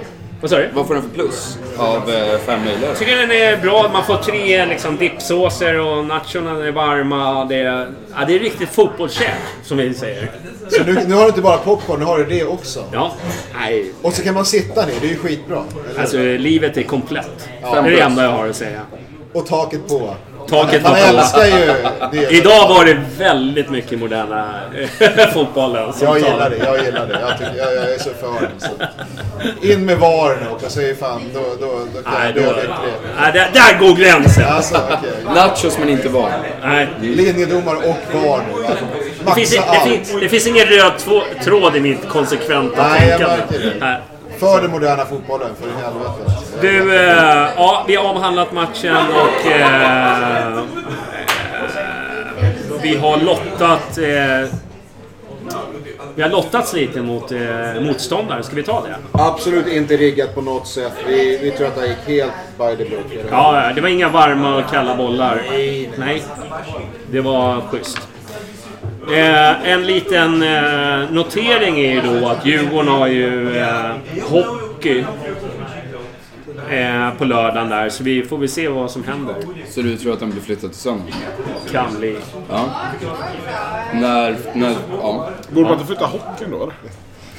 [0.41, 0.69] Vad sa du?
[0.73, 2.89] Vad får den för plus av eh, fem möjliga?
[2.89, 3.89] Jag tycker den är bra.
[3.93, 7.45] Man får tre liksom, dipsåser och nachorna är varma.
[7.45, 9.29] Det är, ja, det är riktigt fotbollskäk,
[9.63, 10.31] som vi säger.
[10.69, 12.83] Så nu, nu har du inte bara popcorn, nu har du det också.
[12.91, 13.11] Ja.
[13.59, 15.63] Nej, Och så kan man sitta ner, det är ju skitbra.
[15.89, 16.01] Eller?
[16.01, 17.49] alltså livet är komplett.
[17.61, 18.81] det är det enda jag har att säga.
[19.33, 20.15] Och taket på.
[20.49, 20.95] Taket var på.
[20.97, 21.73] älskar ju
[22.11, 22.35] det.
[22.37, 24.53] Idag var det väldigt mycket moderna
[24.99, 25.93] eh, fotbollen.
[26.01, 27.19] Jag gillar det, jag gillar det.
[27.21, 28.49] Jag, tycker, jag, jag är så för.
[28.57, 28.69] Så.
[29.67, 32.69] In med VAR nu och jag säger fan, då, då, då kan Nej, jag äcklig.
[33.19, 34.43] nej, där, där går gränsen.
[34.47, 35.35] Alltså okej.
[35.35, 36.29] Nachos men inte var.
[36.63, 36.87] Nej.
[37.01, 38.65] Linjedomare och VAR nu.
[38.65, 38.85] Alltså,
[39.25, 43.19] Det, finns, det, finns, det finns ingen röd två, tråd i mitt konsekventa Nej, jag
[43.19, 43.43] tänkande.
[43.51, 43.85] märker det.
[43.85, 43.97] Nej.
[44.37, 46.31] För den moderna fotbollen, för i helvete.
[46.61, 50.63] Du, eh, ja, vi har avhandlat matchen och eh,
[52.81, 53.97] vi har lottat...
[53.97, 54.49] Eh,
[56.15, 57.39] vi har lottats lite mot eh,
[57.81, 58.43] motståndare.
[58.43, 58.95] Ska vi ta det?
[59.11, 60.93] Absolut inte riggat på något sätt.
[61.07, 63.25] Vi, vi tror att det gick helt by the book.
[63.31, 65.41] Ja, det var inga varma och kalla bollar.
[65.97, 66.23] Nej.
[67.11, 68.07] Det var schysst.
[69.11, 73.91] Eh, en liten eh, notering är ju då att Djurgården har ju eh,
[74.21, 75.05] hockey
[76.69, 77.89] eh, på lördagen där.
[77.89, 79.35] Så vi får väl se vad som händer.
[79.69, 81.13] Så du tror att den blir flyttad till söndag?
[81.71, 82.15] Kan bli.
[82.49, 82.69] Ja.
[83.93, 85.29] När, när, ja.
[85.49, 86.73] Borde man inte flytta hockeyn då eller?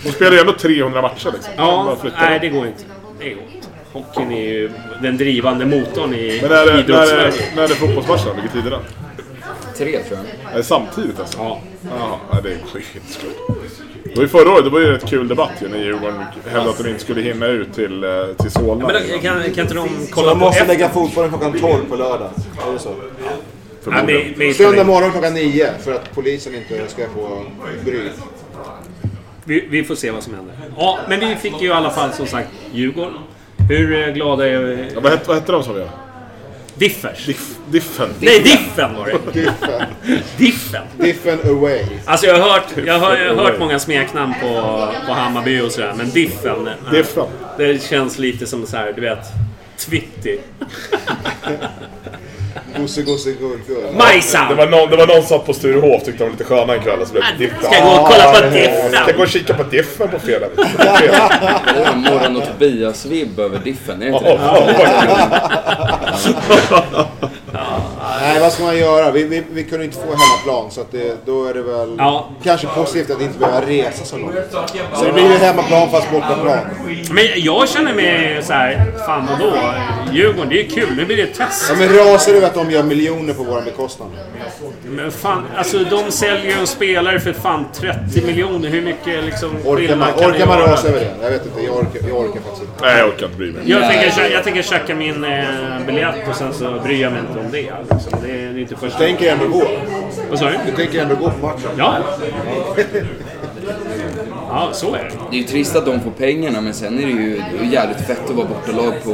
[0.02, 1.52] De spelar ju ändå 300 matcher liksom.
[1.56, 2.82] Ja, flytta nej det går inte.
[3.18, 3.68] Det går inte.
[3.92, 4.70] Hockeyn är ju
[5.02, 7.32] den drivande motorn i Men när är, när, är, idrottssverige.
[7.56, 8.34] när är fotbollsmatchen?
[8.34, 8.82] Vilken tid är den?
[9.78, 10.52] Tre tror jag.
[10.52, 11.38] Är det samtidigt alltså?
[11.38, 11.60] Ja.
[11.90, 13.26] Jaha, det är skitskumt.
[14.04, 16.24] Det var ju förra året, det var ju en rätt kul debatt ju när Djurgården
[16.44, 18.10] hävdade att de inte skulle hinna ut till, eh,
[18.40, 18.86] till Solna.
[18.86, 20.74] Men då, kan, kan inte de Så kolla de på måste efter?
[20.74, 22.30] lägga fotbollen klockan 12 på lördag.
[22.68, 22.94] Är det så?
[23.84, 24.06] Men,
[24.36, 27.42] men, Söndag morgon klockan 9 för att polisen inte ska få
[27.84, 28.00] bry.
[29.44, 30.54] Vi, vi får se vad som händer.
[30.76, 33.14] Ja, men vi fick ju i alla fall som sagt Djurgården.
[33.68, 34.88] Hur eh, glada är vi?
[34.94, 35.90] Ja, vad, hette, vad hette de som vi gör?
[36.78, 37.26] Differs.
[37.26, 38.08] Diff, diffen.
[38.20, 39.32] Nej, Diffen var det.
[39.40, 39.82] Diffen.
[40.36, 40.82] Diffen.
[40.98, 41.82] Diffen away.
[42.04, 44.48] Alltså jag har hört, jag har, jag har hört många smeknamn på,
[45.06, 46.66] på Hammarby och sådär, men Diffen.
[46.68, 47.24] eh, Diffen.
[47.58, 49.18] Det känns lite som så här, du vet,
[49.78, 50.38] Twitty.
[52.78, 53.82] Gosse, gosse, gull, gull.
[53.92, 54.56] Det Majsan!
[54.56, 56.80] var, någon, det var någon som satt på Sturehof tyckte de var lite sköna en
[56.82, 57.62] kväll och så blev det Diffen.
[57.72, 59.16] Ska gå och kolla på Ska Diffen!
[59.16, 60.46] gå och kika på Diffen på fredag.
[60.56, 60.62] Det
[61.78, 64.36] är en Morgon och Tobias-vibb över diffen, är det inte det?
[68.28, 69.10] Nej, vad ska man göra?
[69.10, 72.30] Vi, vi, vi kunde inte få hemmaplan så att det, då är det väl Ja.
[72.44, 74.34] kanske positivt att inte behöva resa så långt.
[74.94, 76.58] Så det blir ju hemmaplan fast bortaplan.
[77.10, 79.52] Men jag känner mig så här, fan vadå?
[80.12, 80.96] Djurgården, det är ju kul.
[80.96, 81.66] Nu blir det ett test.
[81.68, 84.08] Ja, men rasar du att de gör miljoner på våran bekostnad?
[84.88, 88.68] Men fan, alltså de säljer ju en spelare för fan 30 miljoner.
[88.68, 91.10] Hur mycket liksom Orkar man, kan orkar man rasa över det?
[91.22, 92.72] Jag vet inte, jag orkar, jag orkar faktiskt inte.
[92.86, 93.62] Nej, jag orkar inte bry mig.
[93.64, 95.40] Jag tänker, jag tänker checka min eh,
[95.86, 97.72] biljett och sen så bryr jag mig inte om det.
[97.90, 98.15] Liksom.
[98.22, 98.98] Det, är, det är inte första...
[98.98, 99.62] Du tänker ändå gå?
[100.30, 100.58] Vad sa du?
[100.66, 101.70] Du tänker ändå gå på matchen?
[101.78, 101.96] Ja.
[104.48, 105.10] Ja, så är det.
[105.30, 107.70] Det är ju trist att de får pengarna men sen är det ju, det är
[107.72, 109.10] jävligt fett att vara bortalag på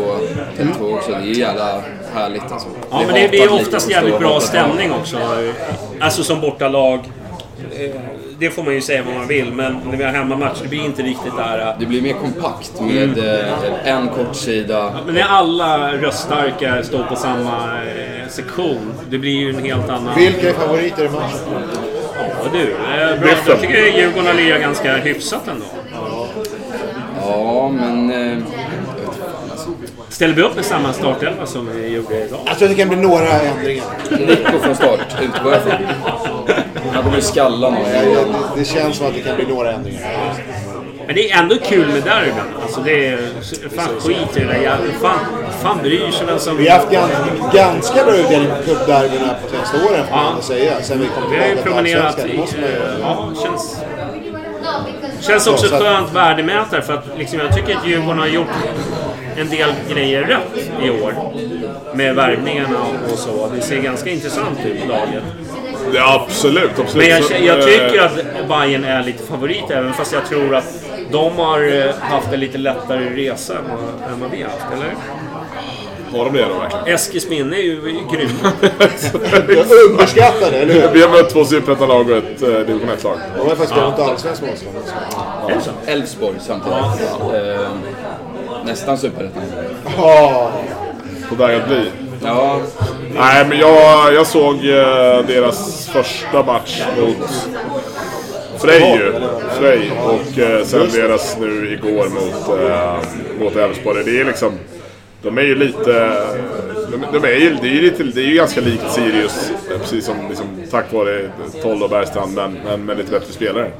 [0.58, 1.10] Tele2 också.
[1.10, 1.82] Det är ju jävla
[2.14, 2.68] härligt alltså.
[2.90, 5.18] Ja, Vi men det lite oftast jävligt bra stämning också.
[6.00, 7.00] Alltså som bortalag.
[7.78, 7.90] Eh,
[8.38, 10.84] Det får man ju säga vad man vill, men när vi har hemmamatch, det blir
[10.84, 11.58] inte riktigt där...
[11.58, 14.92] eh, Det blir mer kompakt med eh, en kort sida.
[15.06, 17.78] Men när alla röststarka står på samma
[18.28, 20.14] sektion, det blir ju en helt annan...
[20.18, 21.38] Vilka är favoriter i matchen?
[22.16, 22.64] Ja du,
[23.20, 23.30] bra.
[23.48, 25.64] Jag tycker Djurgården har lirat ganska hyfsat ändå.
[27.20, 28.10] Ja, men...
[28.10, 29.70] Eh, jag vet inte fan, alltså.
[30.22, 32.38] Ställer vi upp med samma startelva som vi gjorde idag?
[32.46, 33.84] Jag tror att det kan bli några ändringar.
[34.10, 35.72] Nico från start, utgår jag från.
[36.94, 37.80] Han kommer skalla någon.
[37.90, 38.24] Jag-
[38.56, 40.00] Det känns som att det kan bli några ändringar.
[41.06, 42.34] Men det är ändå kul med derbyn.
[42.62, 43.18] Alltså det är...
[43.76, 44.92] Fan skit i det där jävla...
[45.00, 45.18] Fan,
[45.62, 46.56] fan bryr sig vem som...
[46.56, 47.16] Vi har haft ganska,
[47.52, 50.72] ganska bra utdelning på cupderbyna på senaste åren får man ändå säga.
[50.82, 52.60] Sen vi kom Vi har ju tillbaka till promenerat Allsvenskan.
[52.60, 52.62] i...
[52.62, 52.98] Det.
[53.00, 53.76] Ja, känns...
[55.20, 58.46] Känns också skönt värdemätare för att liksom, jag tycker att Djurgården har gjort
[59.36, 61.14] en del grejer rätt i år.
[61.94, 62.78] Med värvningarna
[63.12, 63.50] och så.
[63.54, 65.22] Det ser ganska intressant ut, laget.
[65.94, 66.94] Ja, absolut, absolut.
[66.94, 70.84] Men jag, jag eh, tycker att Bayern är lite favorit även fast jag tror att
[71.10, 74.66] de har eh, haft en lite lättare resa än vad, än vad vi har haft,
[74.72, 74.94] eller?
[76.12, 76.86] Har de det då verkligen?
[76.86, 77.80] Eskils minne är ju
[78.12, 78.52] grymma.
[79.90, 80.88] Underskattade, eller hur?
[80.92, 83.18] Vi har mött två superettan-lag och ett eh, division 1-lag.
[83.36, 84.76] De har faktiskt gått allsvensk motstånd.
[85.86, 86.76] Elfsborg samtidigt.
[87.34, 87.68] Eh,
[88.64, 89.42] nästan superettan.
[89.96, 90.52] Ja,
[91.28, 91.90] På väg att bli.
[92.24, 92.60] Ja,
[93.14, 97.48] Nej, men jag, jag såg eh, deras första match mot
[98.60, 99.12] Frej ju.
[99.60, 99.92] Frej.
[100.04, 102.96] Och eh, sen deras nu igår mot, eh,
[103.40, 104.04] mot Elfsborg.
[104.04, 104.52] Det är liksom...
[105.22, 106.16] De är ju lite...
[106.90, 109.50] De, de är ju, det, är ju lite, det är ju ganska likt Sirius.
[109.70, 111.30] eh, Precis som liksom, tack vare
[111.62, 113.70] Toll och Bergstrand, men, men med lite bättre spelare.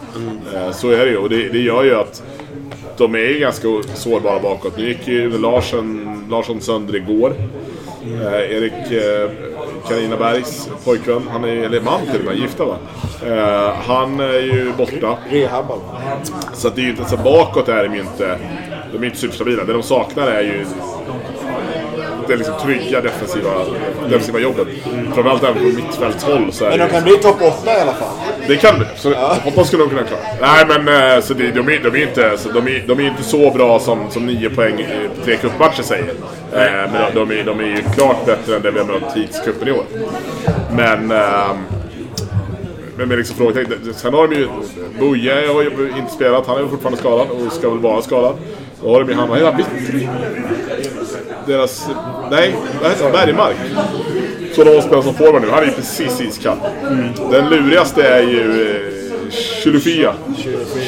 [0.55, 1.17] Eh, så är det ju.
[1.17, 2.23] Och det, det gör ju att
[2.97, 4.77] de är ju ganska sårbara bakåt.
[4.77, 7.35] Nu gick ju Larsson, Larsson sönder igår.
[8.21, 9.31] Eh, Erik eh,
[9.89, 12.77] Carina Bergs pojkvän, han är, eller man till och med, gifta va?
[13.27, 15.19] Eh, han är ju borta.
[15.31, 15.79] rehabbar.
[16.55, 18.39] Så att det är ju inte, så bakåt är de ju inte,
[18.93, 19.65] de är inte superstabila.
[19.65, 20.67] Det de saknar är ju
[22.29, 23.51] det liksom trygga defensiva,
[24.09, 24.69] defensiva jobbet.
[25.15, 28.15] Framförallt även på mittfältshåll så är Men de kan bli topp 8 i alla fall.
[28.53, 28.87] Det kan det.
[28.97, 30.21] Så hoppas skulle de kunna klara.
[30.41, 33.05] Nej men eh, så det, de, är, de, är inte, så de, är, de är
[33.05, 36.09] inte så bra som, som nio poäng i tre cupmatcher säger.
[36.53, 39.17] Eh, men de, de, är, de är ju klart bättre än det vi har mött
[39.17, 39.85] hittills i cupen i år.
[40.71, 41.11] Men...
[41.11, 41.57] ehm,
[42.97, 43.95] men med liksom frågetecken.
[43.95, 44.49] Sen har de ju...
[45.01, 46.47] Boje har ju inte spelat.
[46.47, 48.35] Han är fortfarande skadad och ska väl vara skadad.
[48.83, 49.57] Då har de ju han, han?
[49.57, 50.09] Vittry?
[51.47, 51.89] Deras...
[52.31, 53.13] Nej, vad heter han?
[53.13, 53.57] Bergmark.
[54.55, 55.51] Så de spelar som forward nu.
[55.51, 56.57] Han är ju precis iskall.
[57.31, 58.93] Den lurigaste är ju eh,
[59.63, 60.15] Chilufya.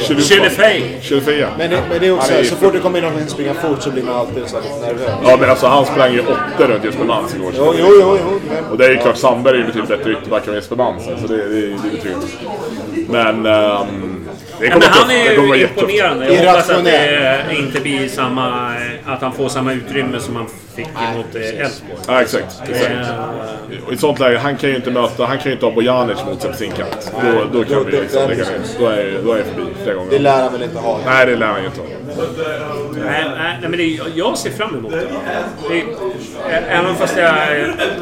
[0.07, 1.01] Chilufey.
[1.01, 1.49] Chilufya.
[1.57, 3.29] Men det, men det är också så, är så fort det kommer in någon som
[3.29, 5.11] springer fort så blir man alltid så här lite nervös.
[5.23, 7.51] Ja men alltså han sprang ju åtta runt Jesper Mans igår.
[7.57, 8.17] Jo, jo, jo.
[8.21, 8.39] jo.
[8.49, 11.03] Men, Och det är ju klart, Sandberg är ju betydligt bättre ytterback än Jesper Mans.
[11.03, 12.27] Så det, det, det är betryggande.
[13.09, 13.45] Men...
[13.45, 14.14] ehm,
[14.59, 15.81] det Ja, kommer men han är Det ju jättetufft.
[15.81, 16.33] imponerande.
[16.33, 18.73] Jag hoppas att det inte blir samma...
[19.05, 20.45] Att han får samma utrymme som han
[20.75, 21.97] fick mot eh, Elfsborg.
[22.07, 22.61] Ja exakt.
[22.69, 22.91] exakt.
[22.91, 25.65] Eh, Och I ett sånt läge, han kan ju inte möta, han kan ju inte
[25.65, 27.11] ha Bojanic mot sig på sin kant.
[27.23, 28.59] Då, då kan vi liksom lägga ner.
[28.79, 30.11] Då är, då är jag förbi flera gånger.
[30.11, 30.99] det lär han väl inte ha.
[31.05, 31.87] Nej, det lär han ju inte ha.
[33.05, 35.07] Nej, nej, men det, jag ser fram emot det.
[35.69, 35.85] det är-
[36.69, 37.33] även fast jag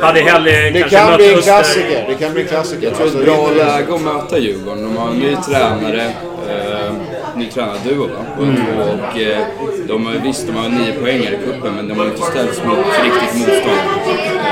[0.02, 2.06] hade hellre Det kanske kan mött bli klassiker.
[2.08, 2.88] Det kan bli en klassiker.
[2.88, 4.84] jag tror det är ett bra läge att möta Djurgården.
[4.84, 6.12] De har en ny tränare.
[6.50, 6.92] Eh,
[7.36, 8.44] ny tränarduo va?
[8.44, 8.56] Mm.
[8.80, 9.46] Och eh,
[9.88, 12.78] de har, visst, de har nio poänger i cupen men de har inte ställts mot
[13.04, 13.80] riktigt motstånd.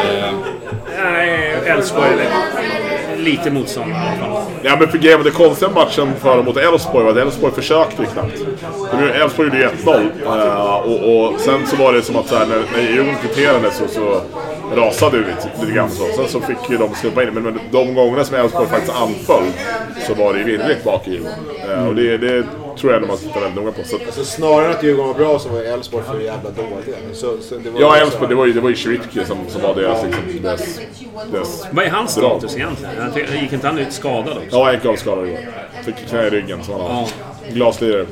[0.10, 0.34] Eh,
[1.04, 2.10] Nej, Elfsborg
[3.22, 4.44] lite motstånd i alla fall.
[4.64, 8.02] Ja men för grejen var det konstiga matchen för mot Elfsborg var att Elfsborg försökte
[8.02, 8.36] ju knappt.
[9.22, 12.46] Elfsborg gjorde ju 1-0 eh, och, och sen så var det som att så här,
[12.46, 14.22] när, när Djurgården kvitterade så, så
[14.76, 16.04] rasade det lite, lite grann så.
[16.16, 19.44] Sen så fick ju de släppa in men, men de gångerna som Elfsborg faktiskt anföll
[20.08, 21.36] så var det ju virrigt bak i Djurgården.
[21.70, 22.44] Eh, och det, det,
[22.78, 23.84] tror jag ändå man tittar väldigt noga på.
[23.84, 26.98] Så, Alltså, snarare än att Djurgården var bra så var Elfsborg för jävla dåliga.
[27.14, 29.38] Så, så det var ja, också- Elfsborg, det var ju, det var ju Cevicki som,
[29.48, 30.80] som var deras, liksom, deras,
[31.32, 31.68] deras...
[31.72, 33.42] Vad är hans status egentligen?
[33.42, 34.48] Gick inte han ut skadad också?
[34.58, 35.40] Ja, enkelskadad igår.
[35.86, 37.08] Fick knä i ryggen som han har.
[37.54, 38.06] Glaslirare.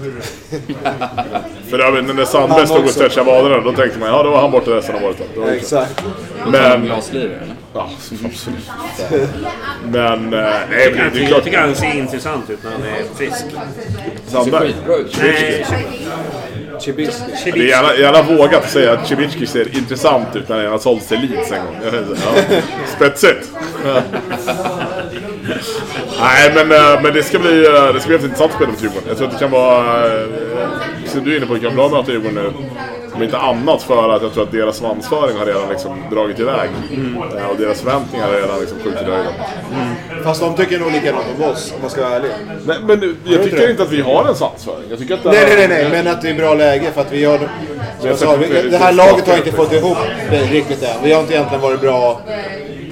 [1.69, 4.51] För övrigt, när Sandberg stod och stretchade vaderna, då tänkte man ja, då var han
[4.51, 5.17] borta resten av året.
[5.35, 6.03] Då var det Exakt.
[6.47, 6.85] Men...
[6.85, 7.55] Glaslirare eller?
[7.73, 7.89] Ja,
[8.25, 8.49] absolut.
[9.85, 10.33] Men...
[10.33, 11.43] eh, Nej, men det är tycker, jag klart.
[11.43, 13.45] tycker han ser intressant ut när han är frisk.
[14.27, 14.73] Sandberg.
[15.21, 15.65] Nej,
[16.79, 17.51] Chibiski.
[17.51, 20.79] Det är gärna, gärna vågat att säga att Cevicki ser intressant ut när han har
[20.79, 21.75] sålts till Leeds en gång.
[22.25, 22.61] Ja.
[22.95, 23.49] Spetsigt.
[26.19, 26.67] Nej, men,
[27.03, 29.03] men det ska bli eh, det ska bli intressant spel mot Djurgården.
[29.07, 30.05] Jag tror att det kan vara...
[30.21, 30.27] eh,
[31.07, 32.53] Som du är inne på, det kan vara bra att möta Djurgården nu.
[33.15, 36.69] Om inte annat för att jag tror att deras svansföring har redan liksom dragit iväg.
[37.37, 39.33] Eh, Och deras förväntningar har redan liksom skjutit i höjden.
[40.23, 42.31] Fast de tycker nog likadant om oss, om man ska vara ärlig.
[42.65, 44.83] Nej, men jag tycker inte att vi har en svansföring.
[44.89, 47.01] Jag tycker att det Nej, nej, nej, nej, men att det är bra läge för
[47.01, 47.37] att vi gör...
[47.37, 47.47] Som
[48.01, 49.97] jag jag sa, vi, det- det här det- laget har inte fått ihop
[50.31, 50.89] det riktigt än.
[51.03, 52.21] Vi har inte egentligen varit bra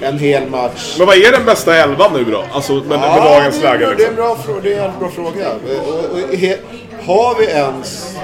[0.02, 0.96] en hel match.
[0.98, 2.44] Men vad är den bästa elvan nu då?
[2.52, 4.16] Alltså med, med Ja, dagens det är, läge det är en liksom.
[4.16, 5.48] bra, det är en bra fråga.
[5.52, 6.58] Och, och, he,
[7.06, 8.16] har vi ens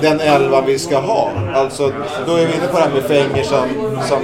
[0.00, 1.32] den elva vi ska ha?
[1.54, 1.92] Alltså,
[2.26, 3.68] då är vi inne på det här med Fenger som,
[4.08, 4.18] som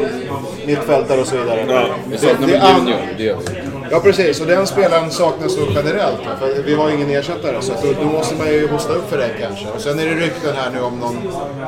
[0.66, 1.86] mittfältare och så vidare.
[2.10, 3.75] Vi saknar Junior, det gör vi.
[3.90, 6.20] Ja precis, och den spelaren saknas då generellt.
[6.38, 9.30] För vi har ingen ersättare så då, då måste man ju hosta upp för det
[9.40, 9.68] kanske.
[9.68, 11.16] Och sen är det rykten här nu om någon,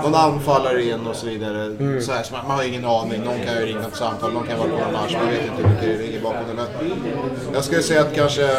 [0.03, 1.77] någon anfallare in och så vidare.
[2.01, 3.25] Så här, så man, man har ingen aning.
[3.25, 5.17] Någon kan ju ringa ett samtal, någon kan vara på någon match.
[5.21, 6.55] Man vet inte hur mycket det ligger bakom det.
[6.55, 8.51] Men jag skulle säga att kanske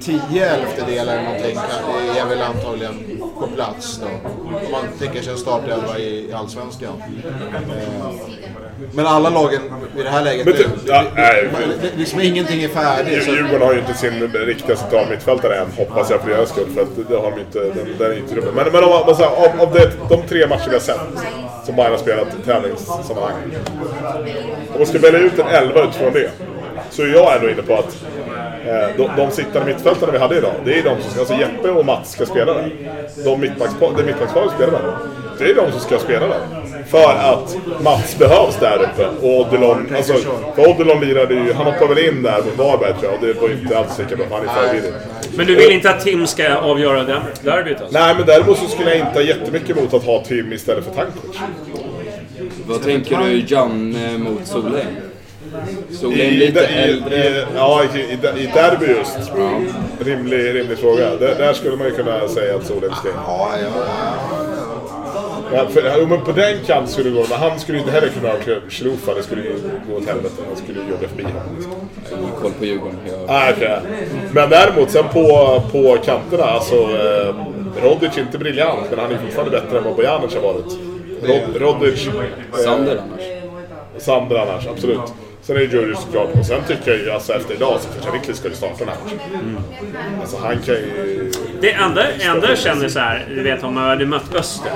[0.00, 1.56] 10 elftedelar eller någonting
[2.16, 4.28] är väl antagligen på plats då.
[4.66, 7.02] Om man tänker sig en startelva i, i Allsvenskan.
[7.54, 8.10] Eh,
[8.92, 9.62] Men alla lagen
[9.98, 10.46] i det här läget...
[10.46, 11.48] Men typ, ja, nej.
[11.52, 13.28] man- det- liksom ingenting är färdigt.
[13.28, 16.66] Djurgården har ju inte sin riktiga central mittfältare än, hoppas jag för deras skull.
[16.74, 18.54] För att det har de inte, den, den är inte rubbad.
[18.54, 21.00] Men, men om, säger, av, av det, de tre matcher vi har sett,
[21.66, 23.32] som Bayern har spelat i tävlingssammanhang.
[24.72, 26.30] Om man ska välja ut en elva utifrån det,
[26.90, 27.96] så är jag ändå inne på att
[28.96, 31.86] de, de sittande mittfältarna vi hade idag, det är de som ska, alltså Jeppe och
[31.86, 32.70] Mats ska spela där.
[33.24, 34.96] De mittbackspar, det mittbacksparet spelar där.
[35.38, 36.40] Det är de som ska spela där.
[36.86, 39.26] För att Mats behövs där uppe.
[39.26, 40.14] Och Odilon, alltså,
[40.56, 43.14] för Odilon lirade ju, han hoppade väl in där mot Varberg tror jag.
[43.14, 44.92] Och det var ju inte alls lika bra, för han är för billig.
[45.36, 47.98] Men du vill inte att Tim ska avgöra det derbyt alltså?
[47.98, 50.94] Nej, men däremot så skulle jag inte ha jättemycket emot att ha Tim istället för
[50.94, 51.36] Tankovic.
[52.66, 54.86] Vad tänker du Janne mot Solheim?
[55.92, 57.16] Solheim I, lite i, äldre.
[57.16, 59.32] i, ja, i, i, i derby just.
[60.00, 61.16] Rimlig, rimlig fråga.
[61.16, 63.14] Där, där skulle man ju kunna säga att Solheim ska in.
[63.26, 63.68] ja, ja.
[65.52, 67.24] Ja, för, men på den kanten skulle det gå.
[67.30, 68.36] Men han skulle inte heller kunna ha.
[69.14, 69.52] Det skulle ju
[69.90, 70.34] gå åt helvete.
[70.48, 71.42] Han skulle ju jobba förbi honom.
[71.56, 71.72] Liksom.
[72.18, 72.96] Ingen koll på Djurgården.
[73.06, 73.20] Jag...
[73.28, 73.78] Ah, okej.
[74.32, 77.34] Men däremot sen på, på kanterna, alltså eh,
[77.82, 80.78] Rodic är inte briljant, men han är fortfarande bättre än vad Bojanic har varit.
[81.22, 82.06] Rod, Rodic...
[82.06, 83.22] eh, Sander annars.
[84.02, 85.00] Sander annars, absolut.
[85.48, 86.28] Sen är det Djurdjic såklart.
[86.40, 88.96] Och sen tycker jag ju, alltså efter idag, så kanske Riklis skulle starta den här
[89.04, 89.58] matchen.
[90.20, 91.30] Alltså han kan ju...
[91.60, 94.72] Det enda, enda jag känner så här, du vet om man hade mött Öster.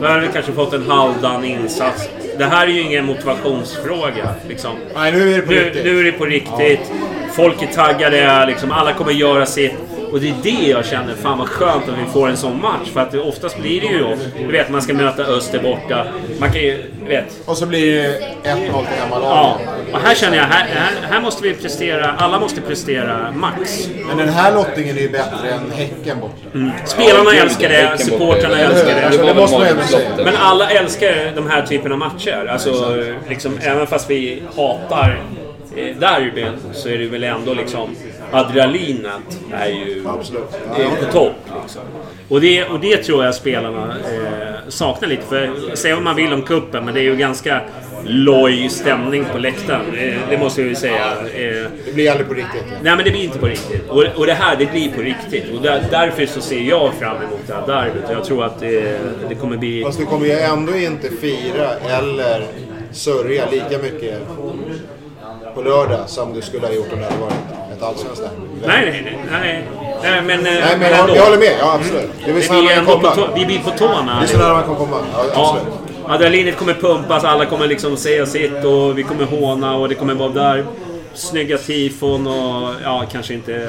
[0.00, 2.08] Då hade vi kanske fått en halvdan insats.
[2.38, 4.34] Det här är ju ingen motivationsfråga.
[4.48, 4.70] Liksom.
[4.94, 5.84] Nej, nu är det på Nu, riktigt.
[5.84, 6.92] nu är det på riktigt.
[7.32, 9.74] Folk är taggade, liksom, alla kommer göra sitt.
[10.12, 12.90] Och det är det jag känner, fan vad skönt att vi får en sån match.
[12.92, 16.06] För att det, oftast blir det ju, du vet man ska möta Öster borta.
[16.40, 17.40] Man kan ju, vet.
[17.44, 18.08] Och så blir det
[18.44, 19.68] 1-0 till Ja, hemmalaget.
[19.92, 23.88] Och här känner jag, här, här, här måste vi prestera, alla måste prestera max.
[24.06, 26.34] Men den här lottningen är ju bättre än Häcken borta.
[26.86, 29.16] Spelarna gud, älskar det, supportrarna älskar det.
[29.16, 30.08] Det Det måste man ändå säga.
[30.08, 32.46] Magnus Men alla älskar de här typen av matcher.
[32.50, 32.96] Alltså,
[33.28, 35.22] liksom, även fast vi hatar
[35.76, 37.96] eh, derbyn så är det väl ändå liksom
[38.32, 40.04] adrenalinet är ju
[40.76, 41.34] är på topp.
[41.62, 41.82] Liksom.
[42.28, 45.22] Och, det, och det tror jag spelarna eh, saknar lite.
[45.26, 47.60] För säga vad man vill om kuppen men det är ju ganska
[48.04, 49.94] loj stämning på läktaren.
[49.98, 51.06] Eh, det måste jag ju säga.
[51.34, 52.64] Eh, Det blir aldrig på riktigt.
[52.82, 53.88] Nej men det blir inte på riktigt.
[53.88, 55.44] Och, och det här, det blir på riktigt.
[55.56, 58.04] Och där, därför så ser jag fram emot det här derbyt.
[58.10, 58.98] Jag tror att det,
[59.28, 59.82] det kommer bli...
[59.84, 62.44] Fast du kommer ju ändå inte fira eller
[62.92, 64.18] sörja lika mycket
[65.54, 67.34] på lördag som du skulle ha gjort om det hade varit
[67.76, 68.66] ett allsvenskt derby.
[68.66, 69.64] Nej, nej, nej.
[70.02, 70.22] nej.
[70.22, 71.52] men, Nej, men jag, jag håller med.
[71.60, 72.10] Ja, absolut.
[72.24, 73.28] Det är så blir man ändå kan på komma.
[73.34, 74.18] vi blir på tårna.
[74.20, 74.96] Det är så nära man kan komma.
[75.12, 75.89] Ja, Ja, absolut.
[76.14, 80.14] Adrenalinet kommer pumpas, alla kommer liksom säga sitt och vi kommer håna och det kommer
[80.14, 80.64] vara där
[81.14, 83.68] snygga tifon och ja, kanske inte...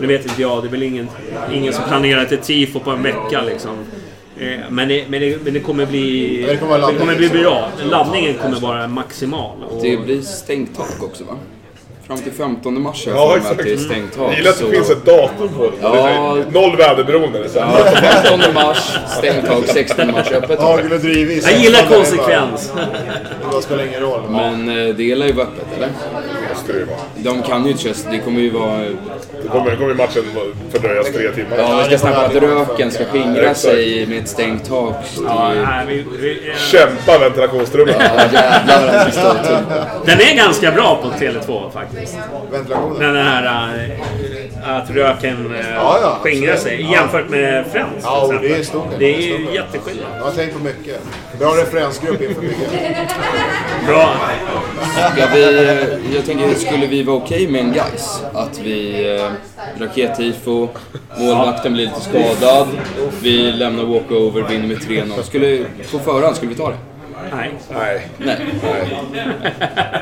[0.00, 1.08] Nu vet inte jag, det är väl ingen,
[1.52, 3.70] ingen som planerar ett tifo på en vecka liksom.
[4.38, 6.42] Eh, Men det, men det, men det kommer bli...
[6.48, 7.68] Det kommer det kommer bli bra.
[7.90, 9.56] Laddningen kommer vara maximal.
[9.70, 11.36] Och, Det blir stängt tak också va?
[12.06, 13.64] Fram till 15 mars jag Ja, exakt.
[13.64, 14.28] det är stängt tak.
[14.30, 15.72] Jag gillar att det så- finns ett datum på det.
[15.82, 16.36] Ja.
[16.52, 17.48] Det Noll väderberoende.
[17.48, 17.78] så här.
[17.78, 17.84] Ja,
[18.22, 20.60] 15 mars, stängt tak, 16 mars öppet.
[20.60, 21.50] Hagel och drivis.
[21.50, 22.72] Jag gillar konsekvens.
[23.56, 24.20] Det spelar ingen roll.
[24.30, 25.88] Men eh, det lär ju vara öppet, eller?
[26.64, 26.98] Måste det ju vara.
[27.38, 28.78] De kan ju inte köra, det kommer ju vara...
[29.42, 30.22] Det kommer, det kommer matchen
[30.72, 31.56] fördröjas tre timmar.
[31.58, 34.94] Ja, vi ska snacka om att röken ska skingra sig med ett stängt tak.
[35.28, 35.88] Eh,
[36.70, 37.94] Kämpa ventilationstrummen.
[37.98, 42.16] Ja, jävlar vad den är ganska bra på Tele2 faktiskt.
[42.52, 43.00] Ventilationen.
[43.14, 46.90] Den här äh, att röken Ja, ja, skingrar sig Ja.
[46.92, 48.86] jämfört med Friends Ja, det är stort.
[48.98, 50.06] Det är ju jätteskillnad.
[50.18, 51.00] Jag har tänkt på mycket.
[51.38, 52.70] Bra referensgrupp inför mycket.
[53.86, 54.14] Bra.
[55.16, 55.42] Ja, vi,
[56.14, 58.22] jag tänker, skulle vi vara okej med en guys?
[58.34, 59.06] Att vi...
[59.16, 59.30] Eh,
[59.78, 60.68] rakettifo,
[61.18, 62.68] målvakten blir lite skadad,
[63.22, 65.22] vi lämnar walkover, vinner med 3-0.
[65.22, 66.76] Skulle, på förhand, skulle vi ta det?
[67.32, 67.54] Nej.
[67.70, 68.36] Nej, Nej.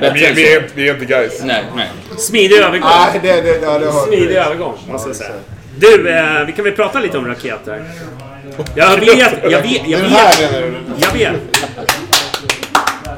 [0.00, 0.50] vi, än vi, så.
[0.50, 1.42] är, vi är inte guys.
[1.44, 1.88] Nej, nej.
[2.18, 2.90] Smidig övergång.
[2.90, 5.30] Nej, det, det, ja, det har Smidig övergång, måste jag säga.
[5.78, 7.84] Du, eh, vi kan väl prata lite om raketer?
[8.74, 10.10] Jag vet, jag vet, jag vet.
[10.10, 10.74] menar du?
[10.98, 11.51] Jag vet.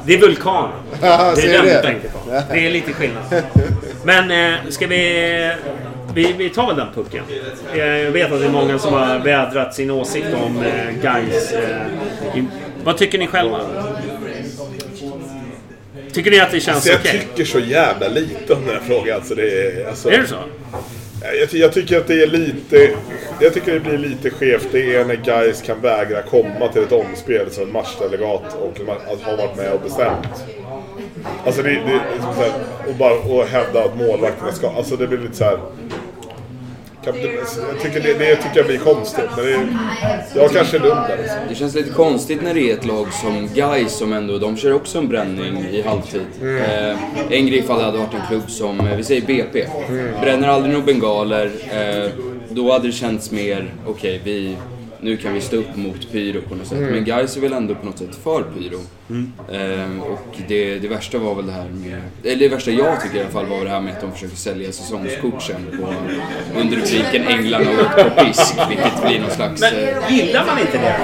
[0.06, 0.68] Det är vulkan.
[1.02, 2.18] Ja, Det är den du tänker på.
[2.50, 3.22] Det är lite skillnad.
[4.04, 5.52] Men eh, ska vi...
[6.14, 7.24] Vi, vi tar väl den pucken.
[7.74, 11.52] Eh, Jag vet att det är många som har vädrat sin åsikt om eh, guys.
[11.52, 12.44] Eh, i-
[12.84, 13.60] vad tycker ni själva?
[16.12, 17.20] Tycker ni att det känns Så jag okej?
[17.30, 19.16] tycker så jävla lite om den här frågan.
[19.16, 19.42] Alltså det
[19.82, 20.36] är, alltså, Är det så?
[21.32, 22.90] Jag, jag tycker att det är lite...
[23.40, 24.68] Jag tycker det blir lite skevt.
[24.72, 28.80] Det är när guys kan vägra komma till ett omspel som matchdelegat och
[29.22, 30.44] har varit med och bestämt.
[31.46, 32.52] Alltså det, det, det är så här,
[32.88, 34.70] och bara och hävda att målvakterna ska...
[34.70, 35.58] Alltså det blir lite så här...
[37.04, 39.30] Kan, jag tycker det, det tycker jag blir konstigt.
[39.36, 39.68] Men det,
[40.34, 41.18] jag kanske är dum där.
[41.18, 41.36] Alltså.
[41.48, 44.72] Det känns lite konstigt när det är ett lag som Gais som ändå, de kör
[44.72, 46.26] också en bränning i halvtid.
[46.42, 46.96] Eh,
[47.30, 49.66] en grej ifall det hade varit en klubb som, eh, vi säger BP,
[50.20, 51.50] bränner aldrig några bengaler.
[51.70, 52.10] Eh,
[52.48, 54.56] då hade det känts mer, okej vi,
[55.04, 56.78] nu kan vi stå upp mot pyro på något sätt.
[56.78, 58.80] Men Gais är väl ändå på något sätt för pyro.
[59.52, 63.16] Eh, och det, det värsta var väl det här med, eller det värsta jag tycker
[63.16, 65.94] i alla fall var det här med att de försöker sälja säsongskort sen på,
[66.60, 69.60] under rubriken Änglarna åt på pisk, vilket blir någon slags...
[69.60, 70.96] Men gillar man inte det?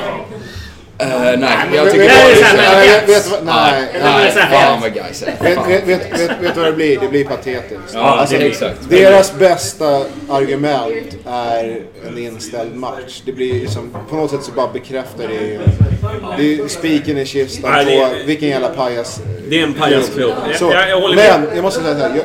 [1.02, 4.60] Eh, nej, jag Vet- tycker men- nej, vet du vad- Nej, men det är nej.
[4.60, 5.22] Fan vad guys.
[5.40, 5.68] Vet, Fan.
[5.68, 7.00] vet, vet, vet, vet du vad det blir?
[7.00, 7.74] Det blir patetiskt.
[7.94, 8.76] Ja, Alltså, det exakt.
[8.88, 13.22] Deras bästa argument är en inställd match.
[13.26, 15.58] Det blir som, på något sätt så bara bekräftar det ju.
[16.38, 19.20] Det är spiken i kistan Nej, det är- på vilken jävla pajas...
[19.48, 20.34] Det är en pajasklubb.
[20.60, 22.16] Jag, jag, jag men jag måste säga så här.
[22.16, 22.24] Jag,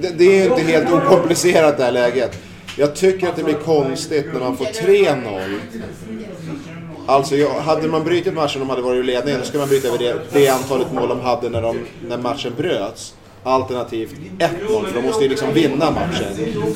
[0.00, 2.38] det, det är inte helt okomplicerat det här läget.
[2.76, 5.58] Jag tycker att det blir konstigt när man får 3-0.
[7.06, 9.68] Alltså, jag, hade man brutit matchen om de hade varit i ledningen, då ska man
[9.68, 11.78] bryta över det, det antalet mål de hade när, de,
[12.08, 13.14] när matchen bröts.
[13.46, 16.26] Alternativt 1-0, för de måste ju liksom vinna matchen.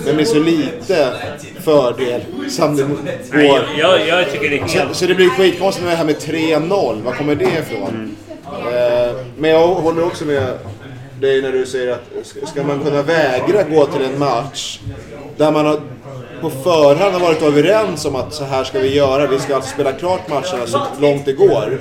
[0.04, 1.12] Men med så lite
[1.60, 2.82] fördel som det
[3.46, 3.60] går.
[3.78, 7.02] jag, jag, tycker det är Så, så det blir skitkonstigt med det här med 3-0.
[7.02, 8.16] Var kommer det ifrån?
[8.46, 10.58] Eh, men jag håller också med
[11.20, 14.80] dig när du säger att ska- ska man kunna vägra gå till en match
[15.36, 15.80] där man har
[16.40, 19.26] på förhand har varit överens om att så här ska vi göra.
[19.26, 21.80] Vi ska alltså spela klart matcherna så långt det går.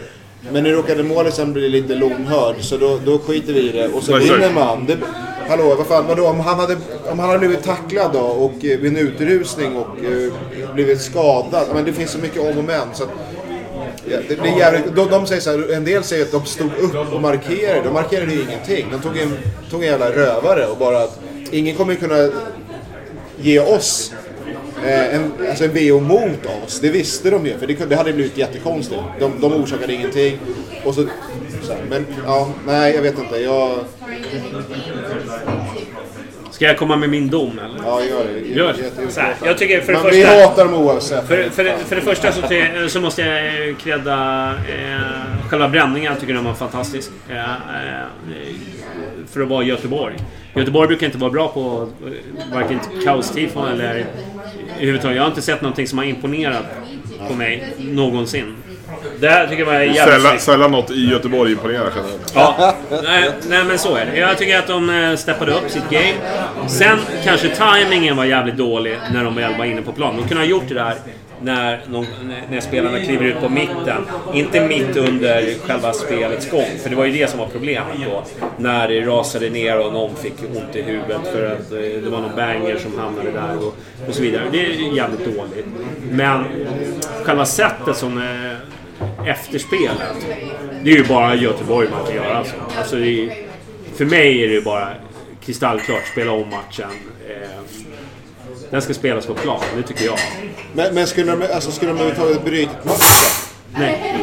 [0.52, 3.88] Men nu råkade målet sen bli lite lomhörd så då, då skiter vi i det
[3.88, 4.86] och så vinner man.
[4.86, 4.98] Det,
[5.50, 6.28] hallå, vad fan, vadå?
[6.28, 6.78] Om han, hade,
[7.12, 11.68] om han hade blivit tacklad då och eh, vid en utrusning och eh, blivit skadad.
[11.74, 12.88] Men det finns så mycket om och men.
[12.94, 13.10] Så att,
[14.12, 16.78] Ja, det blir jävligt, de, de säger så här, en del säger att de stod
[16.78, 17.82] upp och markerade.
[17.84, 18.88] De markerade ju ingenting.
[18.92, 19.38] De tog en,
[19.72, 21.20] tog en jävla rövare och bara att
[21.52, 22.30] ingen kommer kunna
[23.42, 24.14] ge oss
[24.86, 26.80] eh, en, alltså en VO mot oss.
[26.80, 29.02] Det visste de ju, för det, det hade blivit jättekonstigt.
[29.20, 30.38] De, de orsakade ingenting.
[30.84, 31.08] Och så,
[31.90, 33.38] men ja, nej jag vet inte.
[33.38, 33.80] Jag,
[36.52, 37.80] Ska jag komma med min dom eller?
[37.86, 38.40] ja, gör det.
[38.50, 40.42] Gör jätte- så här, Jag tycker för det Men vi första...
[40.42, 41.28] hatar dem oavsett.
[41.28, 46.12] För, för, för det första så, ty- så måste jag eh, credda eh, själva bränningen.
[46.12, 47.12] Jag tycker den var fantastisk.
[47.30, 47.56] Eh, eh,
[49.32, 50.16] för att vara Göteborg.
[50.56, 54.06] Göteborg brukar inte vara bra på eh, varken kaostifon eller
[54.76, 55.16] överhuvudtaget.
[55.16, 56.66] Jag har inte sett någonting som har imponerat
[57.28, 58.56] på mig någonsin.
[59.20, 62.32] Det här tycker jag var jävligt Sällan, sällan något i Göteborg imponerar generellt.
[62.36, 64.18] Ja, nej, nej men så är det.
[64.18, 66.14] Jag tycker att de eh, steppade upp sitt game.
[66.68, 70.16] Sen kanske timingen var jävligt dålig när de väl var inne på plan.
[70.18, 70.96] De kunde ha gjort det där
[71.42, 72.06] när, någon,
[72.52, 74.06] när spelarna kliver ut på mitten.
[74.34, 76.68] Inte mitt under själva spelets gång.
[76.84, 78.24] För det var ju det som var problemet då.
[78.58, 82.22] När det rasade ner och någon fick ont i huvudet för att eh, det var
[82.22, 83.76] någon banger som hamnade där och,
[84.08, 84.44] och så vidare.
[84.52, 85.66] Det är jävligt dåligt.
[86.12, 86.44] Men
[87.24, 88.22] själva sättet som
[89.26, 90.28] efter efterspelet.
[90.84, 92.56] Det är ju bara Göteborg man kan göra alltså.
[92.78, 93.34] alltså det är,
[93.96, 94.90] för mig är det bara
[95.46, 96.90] kristallklart spela om matchen.
[97.30, 97.87] Eh,
[98.70, 100.20] den ska spelas på plan, det tycker jag.
[100.74, 103.48] Men, men skulle de, alltså, skulle de överhuvudtaget brutit matchen?
[103.80, 104.16] Nej.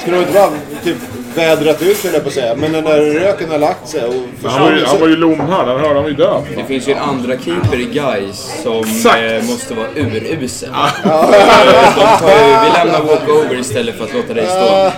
[0.00, 0.50] Skulle de inte bara
[0.84, 0.96] typ
[1.36, 2.54] vädrat ut höll jag på att säga.
[2.56, 4.14] Men när röken har lagt sig och
[4.50, 6.42] Han var ju, han var ju lomhörd, han hörde han ju död.
[6.56, 8.84] Det finns ju en andra keeper i Gais som
[9.14, 10.68] eh, måste vara urusel.
[11.02, 14.92] De tar ju, vi lämnar walkover istället för att låta dig stå.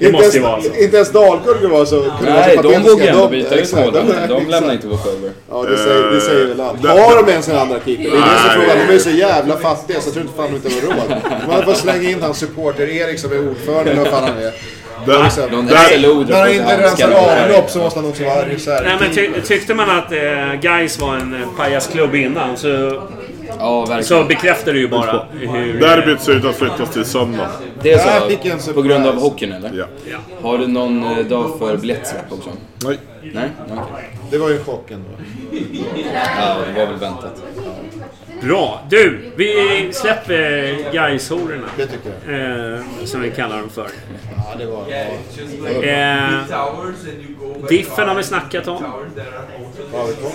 [0.00, 0.74] Inte måste ens, ju vara så.
[0.84, 3.72] inte ens Dalkurd kunde vara så, kunde Nej, vara så de vågar ändå byta ut
[3.72, 4.06] målen.
[4.28, 5.30] De lämnar inte walkover.
[5.50, 6.82] Ja, det säger, det säger väl allt.
[6.82, 8.02] det- Har de ens en andra keeper?
[8.04, 8.86] Det är det som är frågan.
[8.88, 11.22] De är så jävla fattiga så jag tror inte fan de inte har råd.
[11.46, 14.52] De hade fått slänga in hans supporter-Erik som är ordförande eller vad fan han är.
[15.06, 15.50] Där.
[15.50, 18.84] De där, När han inte rensar avlopp så måste han också vara reserv.
[18.84, 23.02] Nej, men ty tyckte man att eh, Gais var en eh, pajasklubb innan så,
[23.58, 24.28] Ja, så verkligen.
[24.28, 25.80] bekräftar det ju bara hur...
[25.80, 27.50] derbyt ser ut att flyttas till söndag.
[27.82, 29.72] Det är så på grund av hockeyn eller?
[29.78, 30.16] Ja.
[30.42, 32.50] Har du någon eh, dag för biljettsläpp också?
[32.84, 32.98] Nej.
[33.34, 33.48] Nej?
[33.70, 34.10] Okej.
[34.30, 35.24] Det var ju chocken då.
[36.38, 37.42] Ja, det var väl väntat.
[38.42, 38.80] Bra!
[38.90, 41.66] Du, vi släpper Gais-hororna.
[41.76, 42.74] Det tycker jag.
[42.74, 43.88] Eh, som vi kallar dem för.
[44.36, 44.80] Ja, det var...
[45.82, 48.84] Eh, diffen har vi snackat om.
[49.92, 50.30] Vad har vi kvar?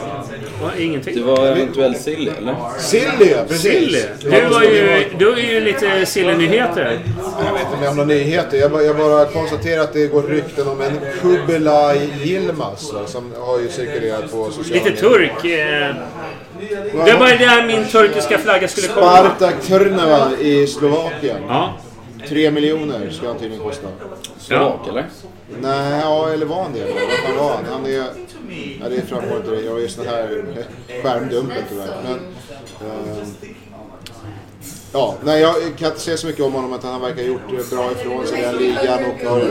[0.61, 1.15] Va, ingenting.
[1.15, 2.55] Det var eventuellt silly eller?
[2.79, 3.61] Silly, precis.
[3.61, 4.01] Silly.
[4.21, 6.99] Du, var ju, du är ju lite Silly-nyheter.
[7.45, 8.57] Jag vet inte om jag har några nyheter.
[8.57, 13.33] Jag bara, jag bara konstaterar att det går rykten om en Kubilay Yilmaz va, som
[13.39, 15.45] har ju cirkulerat på sociala Lite turk.
[15.45, 15.95] Eh,
[17.05, 19.17] det var ju där min turkiska flagga skulle komma.
[19.17, 21.37] Spartak Trnava i Slovakien.
[21.47, 21.73] Ja.
[22.29, 23.87] Tre miljoner ska han tydligen kosta.
[24.39, 25.05] Slovak eller?
[25.61, 26.85] Nej, ja, eller var han det?
[27.27, 27.65] Vad var han?
[27.71, 28.03] Han är...
[28.81, 29.65] Ja, det framgår inte.
[29.65, 30.43] Jag har just den här
[31.03, 31.87] skärmdumpen tyvärr.
[32.03, 32.13] Men,
[32.89, 33.27] eh,
[34.93, 36.73] ja, nej, jag kan inte säga så mycket om honom.
[36.73, 39.43] Att han verkar ha gjort bra ifrån sig i den ligan och har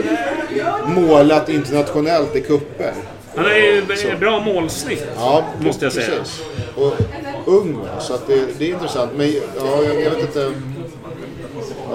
[0.87, 2.93] målat internationellt i kupper.
[3.35, 3.83] Han har ju
[4.19, 5.05] bra målsnitt.
[5.15, 6.07] Ja, Måste jag säga.
[6.19, 6.41] precis.
[6.75, 6.93] Och
[7.45, 9.11] ung så att det, det är intressant.
[9.17, 10.51] Men ja, jag, jag vet inte.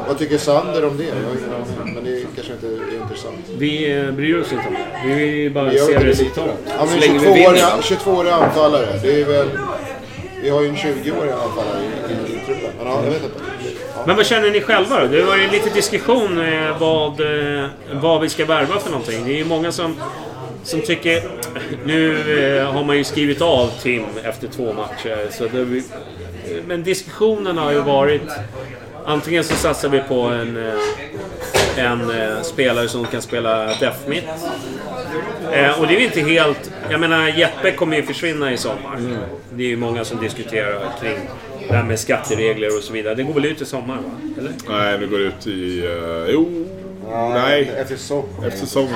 [0.08, 1.04] Vad tycker Sander om det?
[1.04, 1.94] Jag har ingen aning.
[1.94, 3.36] Men det kanske inte är intressant.
[3.58, 5.08] Vi eh, bryr oss inte om det.
[5.08, 6.44] Vi vill bara Vi se resultat.
[6.66, 7.82] Ja, men Så länge vi 22-åriga vinner, va?
[7.82, 8.86] 22 anfallare.
[9.02, 9.48] Det är väl...
[10.42, 12.70] Vi har ju en 20-årig anfallare i, i, i truppen.
[12.78, 13.36] Men ja, jag vet inte.
[13.94, 14.02] Ja.
[14.06, 15.06] Men vad känner ni själva då?
[15.06, 19.24] Det har varit lite diskussion eh, vad, eh, vad vi ska värva för någonting.
[19.24, 19.94] Det är ju många som,
[20.68, 21.22] som tycker...
[21.84, 25.30] Nu eh, har man ju skrivit av Tim efter två matcher.
[25.30, 25.82] Så det,
[26.66, 28.22] men diskussionen har ju varit...
[29.04, 34.24] Antingen så satsar vi på en, eh, en eh, spelare som kan spela def mitt.
[35.78, 36.70] Och det är ju inte helt...
[36.90, 38.98] Jag menar, Jeppe kommer ju försvinna i sommar.
[39.52, 41.18] Det är ju många som diskuterar kring
[41.68, 43.14] det här med skatteregler och så vidare.
[43.14, 44.10] Det går väl ut i sommar, va?
[44.38, 44.52] Eller?
[44.68, 45.86] Nej, nu går det ut i...
[45.86, 46.66] Uh, jo...
[47.12, 47.72] Nej.
[47.76, 48.24] Efter säsong.
[48.46, 48.94] Efter säsongen.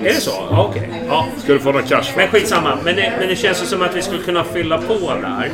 [0.00, 0.32] Är det så?
[0.50, 0.90] Okej.
[1.08, 1.26] Ja.
[1.42, 2.78] Ska du få någon cash Men skitsamma.
[2.84, 5.50] Men det, men det känns ju som att vi skulle kunna fylla på där.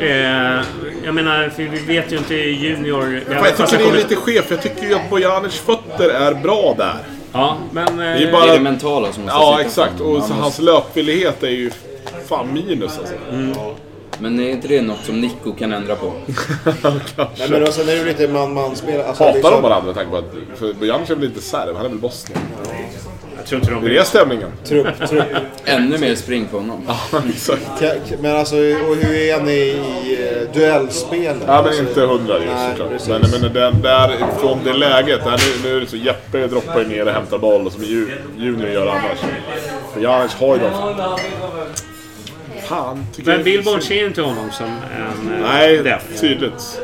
[0.00, 0.62] Eh,
[1.04, 3.20] jag menar, för vi vet ju inte junior...
[3.34, 6.74] Fan, jag tycker det är lite skevt, jag tycker ju att Bojanic fötter är bra
[6.78, 6.96] där.
[7.32, 7.88] Ja, men...
[7.88, 8.52] Eh, Det är Det är bara...
[8.52, 10.00] det mentala som måste Ja, exakt.
[10.00, 11.70] Och hans löpvillighet är ju
[12.28, 13.14] fan minus alltså.
[14.18, 16.12] Men är inte det något som Nico kan ändra på?
[17.38, 19.00] Nej, men alltså, det är ju lite man-man-spel.
[19.00, 20.58] Alltså, Hatar liksom- de varandra med tanke på att...
[20.58, 22.38] För Bojanic är väl inte serb, han är väl bosnier.
[23.36, 24.48] jag tror inte de Det är det stämningen.
[24.64, 25.24] Trupp, trupp.
[25.64, 26.80] Ännu mer spring på honom.
[26.86, 26.98] Ja,
[27.34, 27.62] exakt.
[27.80, 31.22] Ka- Men alltså, och hur är ni i eh, duellspel?
[31.24, 32.90] Ja, men Alltså, inte hundra ju Nej, såklart.
[32.90, 33.08] precis.
[33.08, 35.30] Men, men den där, från det läget, där,
[35.64, 38.10] nu, nu är det så Jeppe droppar ju ner och hämtar boll och som Ju-
[38.38, 39.18] Junior gör annars.
[39.94, 40.96] Bojanic har ju dem.
[42.68, 46.20] Fan, Men Billboard ser inte honom som en eh, Nej, def.
[46.20, 46.80] tydligt.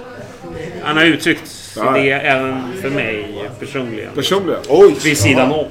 [0.83, 2.03] Han har uttryckt Nej.
[2.03, 4.11] det även för mig personligen.
[4.15, 4.61] Personligen.
[4.69, 4.95] Oj!
[5.05, 5.67] Vid sidan om.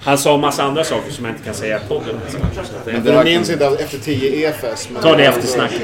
[0.00, 2.20] Han sa massa andra saker som jag inte kan säga i podden.
[2.84, 4.88] Det- Men jag minns inte efter 10 EFS.
[4.92, 5.82] Men Ta det efter snacket.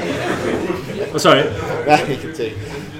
[1.11, 1.43] Vad sa du?
[1.87, 2.53] Nej, ingenting.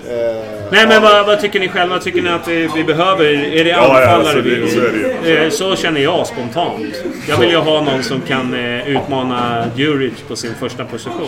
[0.09, 1.99] Eh, Nej men vad, vad tycker ni själva?
[1.99, 3.25] Tycker ni att vi, behöver...
[3.25, 4.69] Är det Ja, ja, anfallare så det- vi...
[4.69, 4.79] så
[5.23, 5.43] det.
[5.43, 7.03] Eh, Så känner jag spontant.
[7.29, 11.27] Jag vill ju ha någon som kan eh, utmana Djuric på sin första position.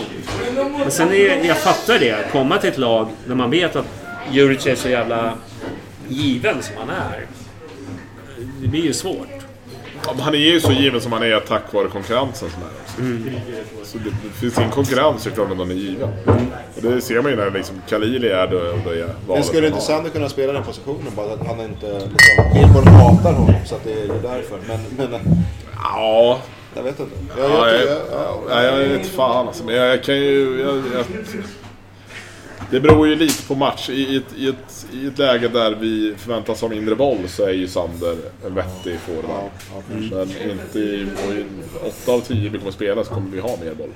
[0.78, 2.16] Men sen är jag fattar det.
[2.32, 3.86] Komma till ett lag där man vet att
[4.30, 5.32] Djuric är så jävla
[6.08, 7.26] given som han är.
[8.62, 9.28] Det blir ju svårt.
[10.06, 13.84] Ja, han är ju så given som han är tack vare konkurrensen som är.
[13.84, 16.08] Så det, det finns ingen konkurrens ifrån om han är given.
[16.76, 19.80] Och det ser man ju när liksom Khalili är då, då är men skulle inte.
[19.80, 21.12] Sander kunna spela den positionen?
[21.16, 21.86] Bara att han inte...
[21.86, 24.58] Liksom, Billboard hatar honom så att det är därför.
[24.68, 24.80] Men,
[25.10, 25.20] men
[25.84, 26.38] Ja,
[26.74, 27.16] jag vet inte.
[27.38, 28.42] Jag, ja, jag, jag, jag, ja.
[28.48, 29.64] ja, jag vet fan alltså.
[29.64, 30.60] Men jag, jag kan ju...
[30.60, 31.04] Jag, jag,
[32.72, 33.90] Det beror ju lite på match.
[33.90, 37.44] I, i, ett, i, ett, I ett läge där vi förväntas ha mindre boll så
[37.44, 38.16] är ju Sander
[38.46, 39.50] en vettig forward.
[40.10, 41.44] Men inte i, i
[42.02, 43.88] 8 av 10 vi kommer spela så kommer vi ha mer boll.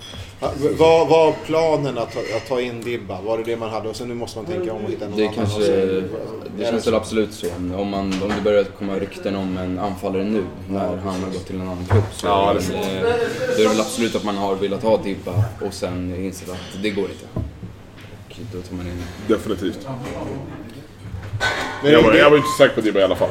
[0.79, 3.21] Vad var planen att ta, att ta in Dibba?
[3.21, 3.89] Var det det man hade?
[3.89, 5.35] Och sen nu måste man tänka om och hitta någon Det annan.
[5.35, 5.57] kanske...
[5.59, 6.91] Och så- Det känns så?
[6.91, 7.47] väl absolut så.
[7.77, 11.47] Om, man, om det börjar komma rykten om en anfallare nu, när han har gått
[11.47, 14.83] till en annan klubb, så Ja, det är det väl absolut att man har velat
[14.83, 17.27] ha Dibba och sen insett att det går inte.
[18.53, 19.03] Då tar man in...
[19.27, 19.87] Definitivt.
[21.83, 23.29] Men Jag var, det- jag var inte säker på Dibba i alla fall.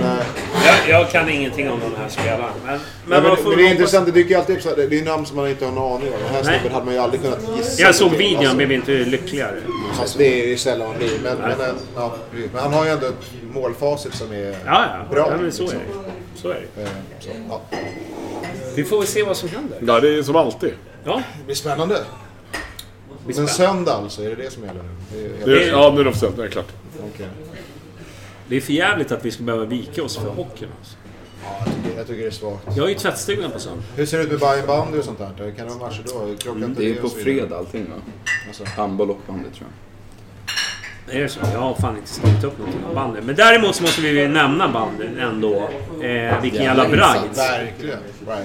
[0.00, 0.24] Nej.
[0.66, 2.52] Jag, jag kan ingenting om den här spelaren.
[2.66, 4.98] Men, men, Men, men, det är intressant, det dyker ju alltid upp så här, det
[4.98, 6.20] är namn som man inte har en aning om.
[6.24, 7.82] Den här snubben hade man ju aldrig kunnat gissa.
[7.82, 9.56] Jag såg videon, Alltså, blev inte lyckligare.
[10.00, 11.10] Alltså, det är ju sällan man blir.
[11.22, 12.14] Men, men, men, ja,
[12.52, 13.14] men han har ju ändå ett
[13.54, 15.06] målfacit som är Ja, ja.
[15.10, 15.28] bra.
[15.30, 15.80] ja men så är liksom.
[16.34, 16.40] det.
[16.40, 16.82] Så är det.
[16.82, 16.88] Eh,
[17.20, 17.60] Så, ja.
[18.76, 19.78] Vi får väl se vad som händer.
[19.86, 20.72] Ja, det är som alltid.
[21.04, 22.04] Ja, Det blir spännande.
[23.26, 25.30] Men söndag alltså, är det det som gäller nu?
[25.44, 26.36] Det är, ja, nu är det officiellt.
[26.36, 26.72] Nu är det klart.
[27.14, 27.26] okej.
[28.48, 30.68] Det är för jävligt att vi ska behöva vika oss för hockeyn.
[30.78, 30.96] Alltså.
[31.42, 32.76] Ja, jag, tycker, jag tycker det är svagt.
[32.76, 33.82] Jag har ju tvättstugan på söndag.
[33.96, 35.52] Hur ser det ut med Bayern bandy och sånt där?
[35.56, 36.04] Kan det vara matcher
[36.44, 36.54] då?
[36.64, 37.96] Inte Det är på fredag allting va?
[38.48, 38.64] Alltså.
[38.64, 39.85] Handboll och bandy tror jag.
[41.12, 41.40] Är det så?
[41.52, 43.20] Jag har fan inte skrivit upp någonting om bandy.
[43.22, 45.68] Men däremot så måste vi ju nämna bandyn ändå.
[46.02, 47.36] Eh, vilken jävla bragd.
[47.36, 47.98] Verkligen.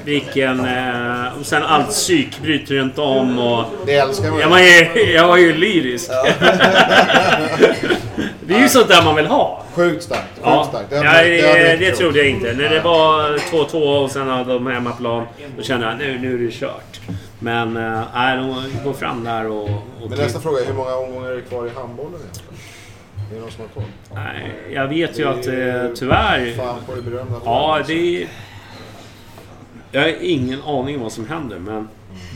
[0.06, 0.60] Vilken...
[0.60, 3.66] Eh, och sen allt psykbryt runt om och...
[3.86, 4.42] Det älskar man ju.
[4.44, 6.10] Jag var ju, jag var ju lyrisk.
[8.42, 9.64] det är ju sånt där man vill ha.
[9.74, 10.24] Sjukt starkt.
[10.36, 10.90] Sjukt Ja, starkt.
[10.90, 11.98] det, hade- det, det, inte trott.
[12.00, 12.54] trodde jag inte.
[12.54, 15.26] När det var 2-2 och sen hade de hemmaplan,
[15.58, 17.00] då kände jag nu, nu är det kört.
[17.44, 19.70] Men äh, nej, de går fram där och...
[20.02, 22.54] och Men nästa fråga är hur många omgångar är det kvar i handbollen egentligen?
[23.32, 23.84] Är det någon som har koll?
[24.14, 26.56] nej, jag vet ju att eh, tyvärr...
[26.58, 27.42] Fan på det berömda.
[27.46, 28.30] Ja, det är...
[29.92, 31.88] Jag har ingen aning om vad som händer, men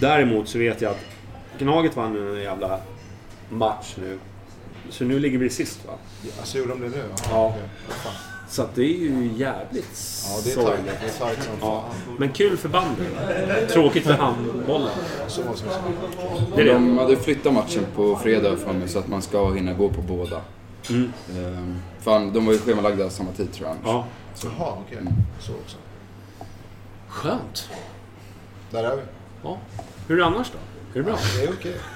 [0.01, 1.05] däremot så vet jag att
[1.59, 2.79] Gnaget vann en jävla
[3.49, 4.19] match nu.
[4.89, 5.93] Så nu ligger vi sist va?
[6.39, 7.03] Alltså gjorde de det nu?
[7.29, 7.55] Ja.
[7.87, 8.11] okej.
[8.49, 10.85] Så att det är ju jävligt Ja, det är sorgligt.
[10.85, 10.99] tajt.
[11.01, 12.15] Det är tajt som Ja, fan.
[12.19, 13.07] men kul för bandet.
[13.69, 14.89] Tråkigt för handbollen.
[15.27, 15.83] Så måste man säga.
[16.55, 16.73] Det är det.
[16.73, 20.01] De hade flyttat matchen på fredag för mig så att man ska hinna gå på
[20.01, 20.41] båda.
[20.89, 21.13] Mm.
[21.37, 23.77] Ehm, fan, de var ju schemalagda samma tid tror jag.
[23.85, 24.05] Ja.
[24.43, 24.97] Jaha, okej.
[25.39, 25.77] Så också.
[27.07, 27.69] Skönt.
[28.71, 29.01] Där är vi.
[29.43, 29.57] Ja.
[30.07, 30.57] Hur är det annars då?
[30.95, 31.17] Är det bra?
[31.37, 31.75] Det är okej.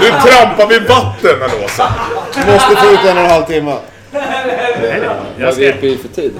[0.00, 1.94] Nu trampar vi vatten här Åsa!
[2.52, 3.76] Måste få ut en och en halv timme.
[4.12, 4.20] Jag
[5.38, 6.32] Vad är ska, uppe i för tid?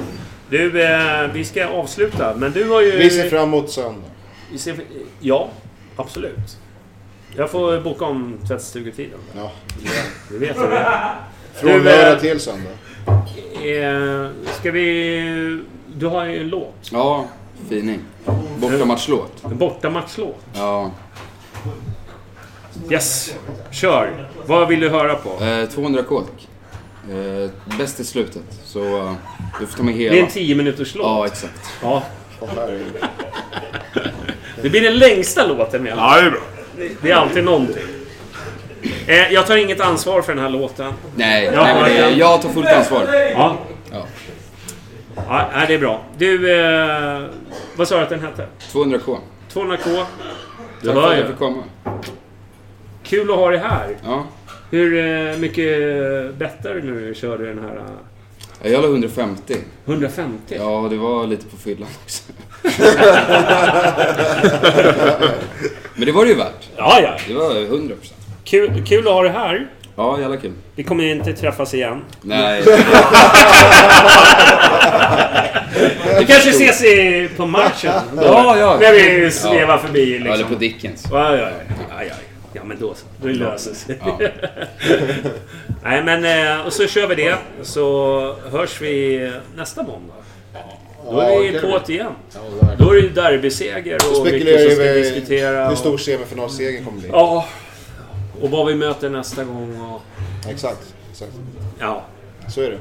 [0.51, 2.35] du, eh, vi ska avsluta.
[2.37, 2.91] Men du har ju...
[2.99, 4.09] Vi ser fram emot söndag.
[4.53, 4.77] vi ser,
[5.21, 5.49] ja,
[5.97, 6.57] absolut.
[7.37, 9.19] Jag får boka om tvättstugetiden.
[9.37, 9.53] Ja.
[10.29, 11.15] Du vet hur det är.
[11.55, 12.71] Från Du, lördag eh, till söndag.
[13.65, 14.31] Eh,
[14.61, 15.63] ska vi...
[15.95, 16.75] Du har ju en låt.
[16.93, 17.27] Ja,
[17.69, 18.01] fining.
[18.59, 19.33] Bortamatchlåt.
[19.45, 20.41] En bortamatchlåt.
[20.55, 20.91] Ja.
[22.91, 23.35] Yes.
[23.71, 24.29] Kör.
[24.47, 25.45] Vad vill du höra på?
[25.45, 26.49] Eh, 200 kolk.
[27.11, 28.43] Eh, bäst i slutet.
[28.65, 29.13] Så eh,
[29.61, 30.13] du får ta med hela.
[30.15, 31.07] Det är en 10 minuters låt.
[31.07, 31.71] Ja, exakt.
[31.83, 32.03] Ja.
[34.63, 35.95] Det blir den längsta låten med.
[35.97, 36.41] Ja, det är bra.
[37.03, 37.83] Det är alltid någonting.
[39.07, 40.93] Eh, jag tar inget ansvar för den här låten.
[41.17, 43.09] Nej, Ja, nej men det, jag tar fullt ansvar.
[43.35, 43.57] Ja.
[45.17, 45.51] Ja.
[45.69, 46.05] Det är bra.
[46.19, 47.23] Du, eh,
[47.77, 48.47] vad sa du att den hette?
[48.73, 49.19] 200k.
[49.53, 50.05] 200K.
[50.81, 51.63] Du Tack för att jag fick komma.
[53.03, 53.97] Kul att ha dig här.
[54.05, 54.27] Ja.
[54.71, 54.99] Hur
[55.31, 55.79] eh, mycket
[56.35, 57.83] bättre nu kör du den här...
[58.63, 59.57] eh, Jag la 150.
[59.87, 60.57] 150?
[60.59, 62.33] Ja, det var lite på fyllan också.
[65.95, 66.69] Men det var det ju värt.
[66.77, 67.17] Ja, ja.
[67.29, 67.93] Det var 100%.
[68.45, 69.69] Kul, kul att ha dig här.
[69.97, 70.53] Ja, jävla kul.
[70.75, 72.05] Vi kommer inte träffas igen.
[72.23, 72.63] Nej.
[76.19, 77.93] Vi kanske ses i, på matchen.
[78.17, 78.79] Ja, ja.
[78.81, 80.27] När vi svävar förbi liksom.
[80.27, 81.07] Ja, eller på Dickens.
[81.11, 81.51] Ja, ja, ja.
[81.91, 82.15] ja, ja.
[82.53, 83.27] ja men då så.
[83.27, 83.99] Det löser sig.
[84.01, 84.19] Ja.
[85.85, 86.25] Nej, men
[86.59, 87.37] eh, och så kör vi det.
[87.63, 90.15] Så hörs vi nästa måndag.
[91.11, 92.13] Då är vi Ja, på det igen.
[92.35, 92.41] Ja.
[92.79, 95.69] Då är det ju derbyseger och mycket ju som ska över diskutera.
[95.69, 97.09] hur stor semifinalsegern kommer bli.
[97.09, 97.47] Ja.
[98.41, 100.03] Och vad vi möter nästa gång och...
[100.49, 100.95] Exakt.
[101.11, 101.33] Exakt.
[101.79, 102.05] Ja.
[102.49, 102.79] Så är det.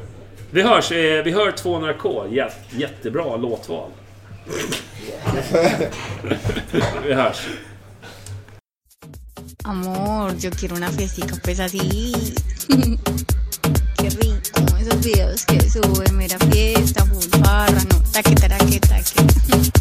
[0.52, 0.92] Vi hörs.
[0.92, 2.34] Eh, vi hör 200K.
[2.34, 3.90] Jät, jättebra låtval.
[7.06, 7.48] vi hörs.
[9.64, 12.12] Amor, yo quiero una fiestica pues así.
[13.98, 19.81] Qué rico, esos videos que suben, mera fiesta, full farra, no, taque, taraque, taque.